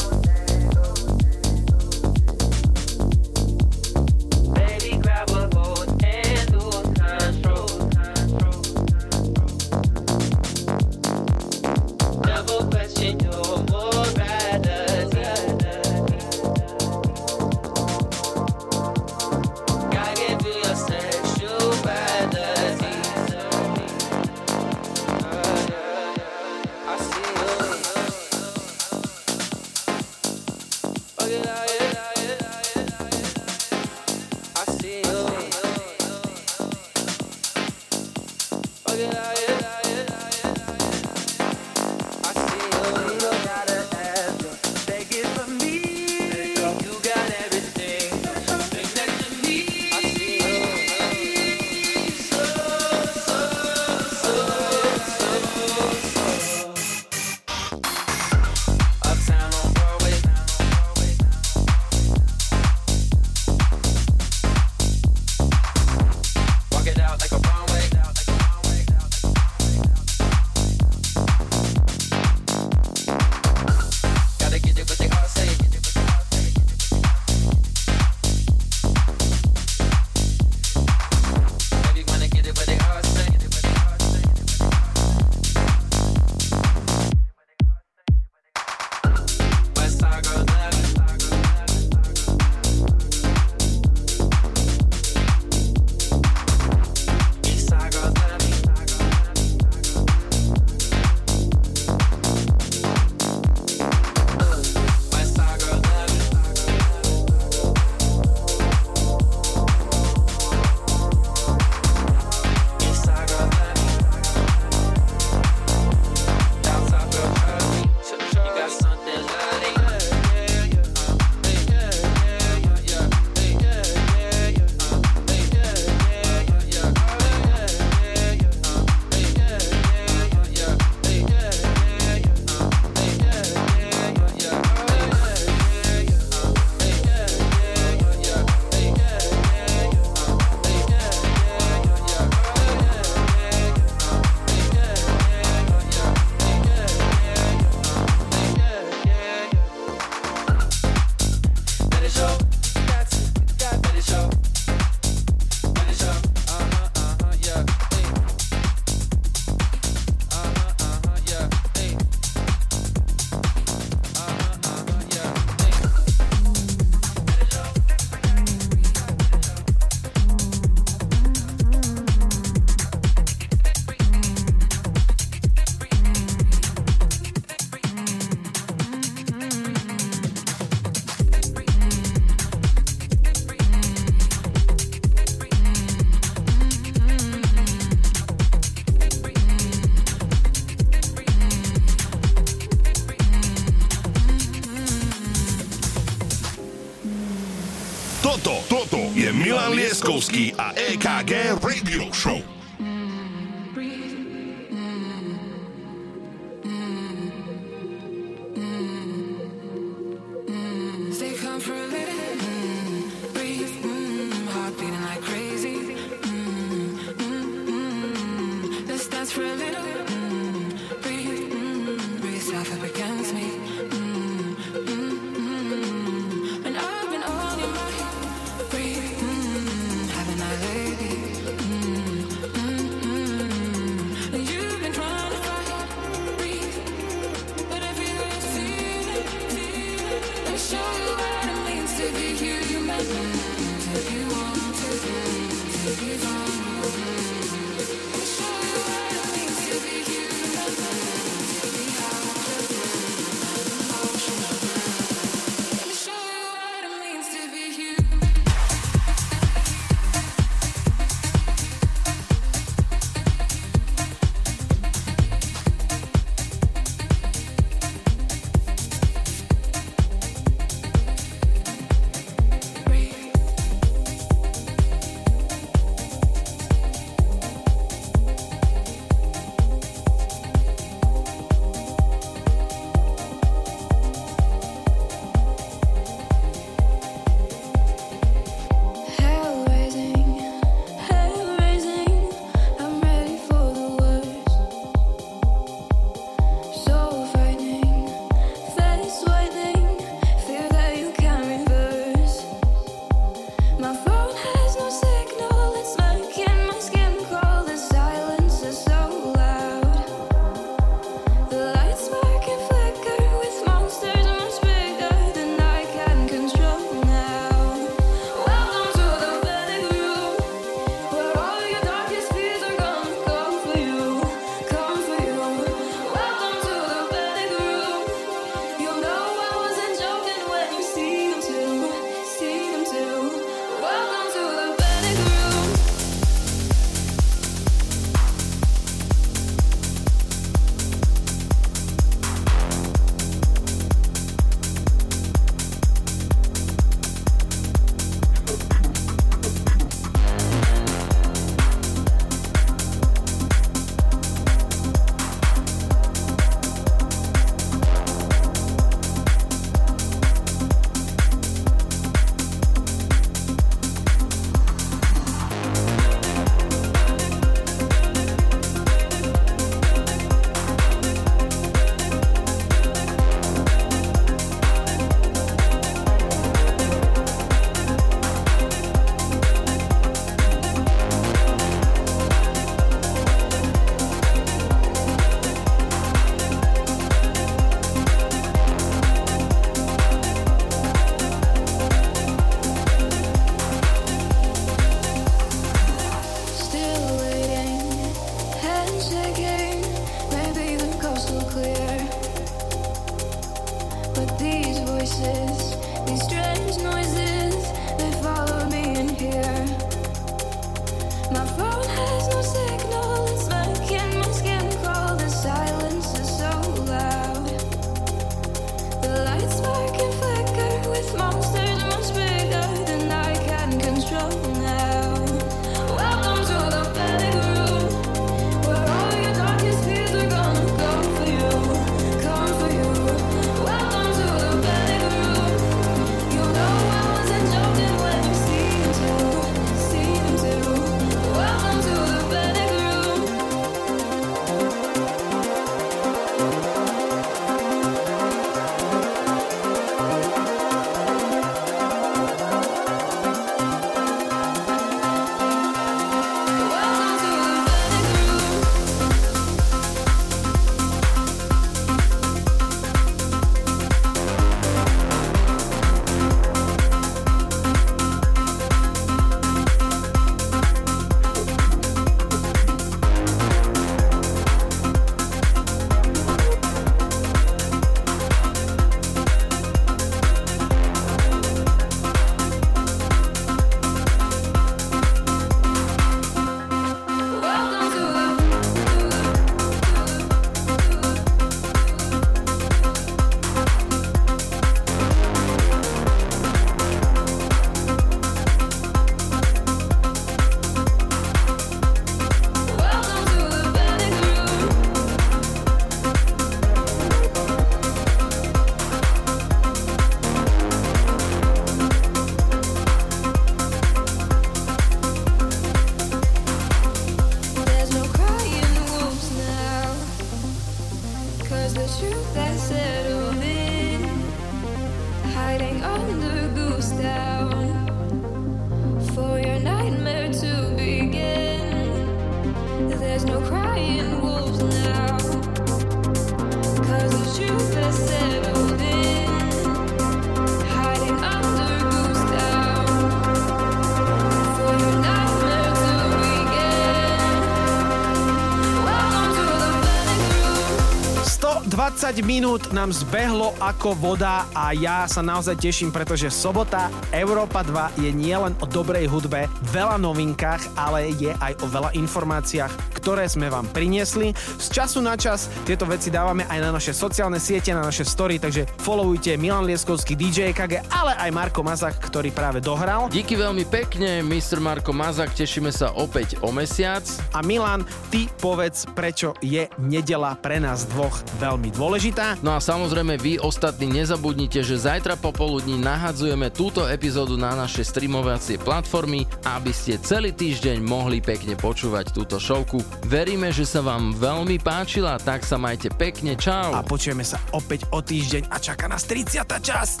10 552.12 552.28
minút 552.28 552.76
nám 552.76 552.92
zbehlo 552.92 553.56
ako 553.56 553.96
voda 553.96 554.44
a 554.52 554.76
ja 554.76 555.08
sa 555.08 555.24
naozaj 555.24 555.56
teším, 555.56 555.88
pretože 555.88 556.28
sobota 556.28 556.92
Európa 557.08 557.64
2 557.64 558.04
je 558.04 558.12
nielen 558.12 558.52
o 558.60 558.68
dobrej 558.68 559.08
hudbe, 559.08 559.48
veľa 559.72 559.96
novinkách, 559.96 560.76
ale 560.76 561.08
je 561.16 561.32
aj 561.32 561.64
o 561.64 561.66
veľa 561.72 561.96
informáciách, 561.96 562.68
ktoré 563.00 563.24
sme 563.32 563.48
vám 563.48 563.64
priniesli. 563.72 564.36
Z 564.60 564.66
času 564.76 565.00
na 565.00 565.16
čas 565.16 565.48
tieto 565.64 565.88
veci 565.88 566.12
dávame 566.12 566.44
aj 566.52 566.58
na 566.60 566.76
naše 566.76 566.92
sociálne 566.92 567.40
siete, 567.40 567.72
na 567.72 567.80
naše 567.80 568.04
story, 568.04 568.36
takže 568.36 568.68
followujte 568.84 569.32
Milan 569.40 569.64
Lieskovský 569.64 570.12
DJ 570.12 570.52
KG, 570.52 570.84
ale 570.92 571.16
aj 571.16 571.32
Marko 571.32 571.64
Mazak, 571.64 571.96
ktorý 571.96 572.28
práve 572.28 572.60
dohral. 572.60 573.08
Díky 573.08 573.40
veľmi 573.40 573.64
pekne, 573.72 574.20
Mr. 574.20 574.60
Marko 574.60 574.92
Mazak, 574.92 575.32
tešíme 575.32 575.72
sa 575.72 575.88
opäť 575.96 576.36
o 576.44 576.52
mesiac. 576.52 577.08
A 577.32 577.40
Milan, 577.40 577.88
ty 578.12 578.28
povedz, 578.40 578.84
prečo 578.92 579.32
je 579.40 579.68
nedela 579.80 580.36
pre 580.36 580.60
nás 580.60 580.84
dvoch 580.84 581.16
veľmi 581.40 581.72
dôležitá. 581.72 582.40
No 582.44 582.52
a 582.52 582.60
samozrejme 582.60 583.16
vy 583.16 583.40
ostatní 583.40 583.88
nezabudnite, 583.88 584.60
že 584.60 584.76
zajtra 584.76 585.16
popoludní 585.16 585.80
nahadzujeme 585.80 586.52
túto 586.52 586.84
epizódu 586.84 587.40
na 587.40 587.56
naše 587.56 587.82
streamovacie 587.82 588.60
platformy, 588.60 589.24
aby 589.48 589.72
ste 589.72 589.96
celý 589.96 590.36
týždeň 590.36 590.84
mohli 590.84 591.24
pekne 591.24 591.56
počúvať 591.56 592.12
túto 592.12 592.36
showku. 592.36 592.84
Veríme, 593.08 593.48
že 593.48 593.64
sa 593.64 593.80
vám 593.80 594.12
veľmi 594.12 594.60
páčila, 594.60 595.16
tak 595.16 595.48
sa 595.48 595.56
majte 595.56 595.88
pekne, 595.88 596.36
čau. 596.36 596.76
A 596.76 596.84
počujeme 596.84 597.24
sa 597.24 597.40
opäť 597.56 597.88
o 597.96 598.04
týždeň 598.04 598.52
a 598.52 598.56
čaká 598.60 598.86
nás 598.86 599.08
30. 599.08 599.40
časť. 599.48 600.00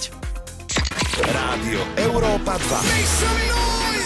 Rádio 1.12 1.80
Európa 2.00 2.56
2. 2.56 3.61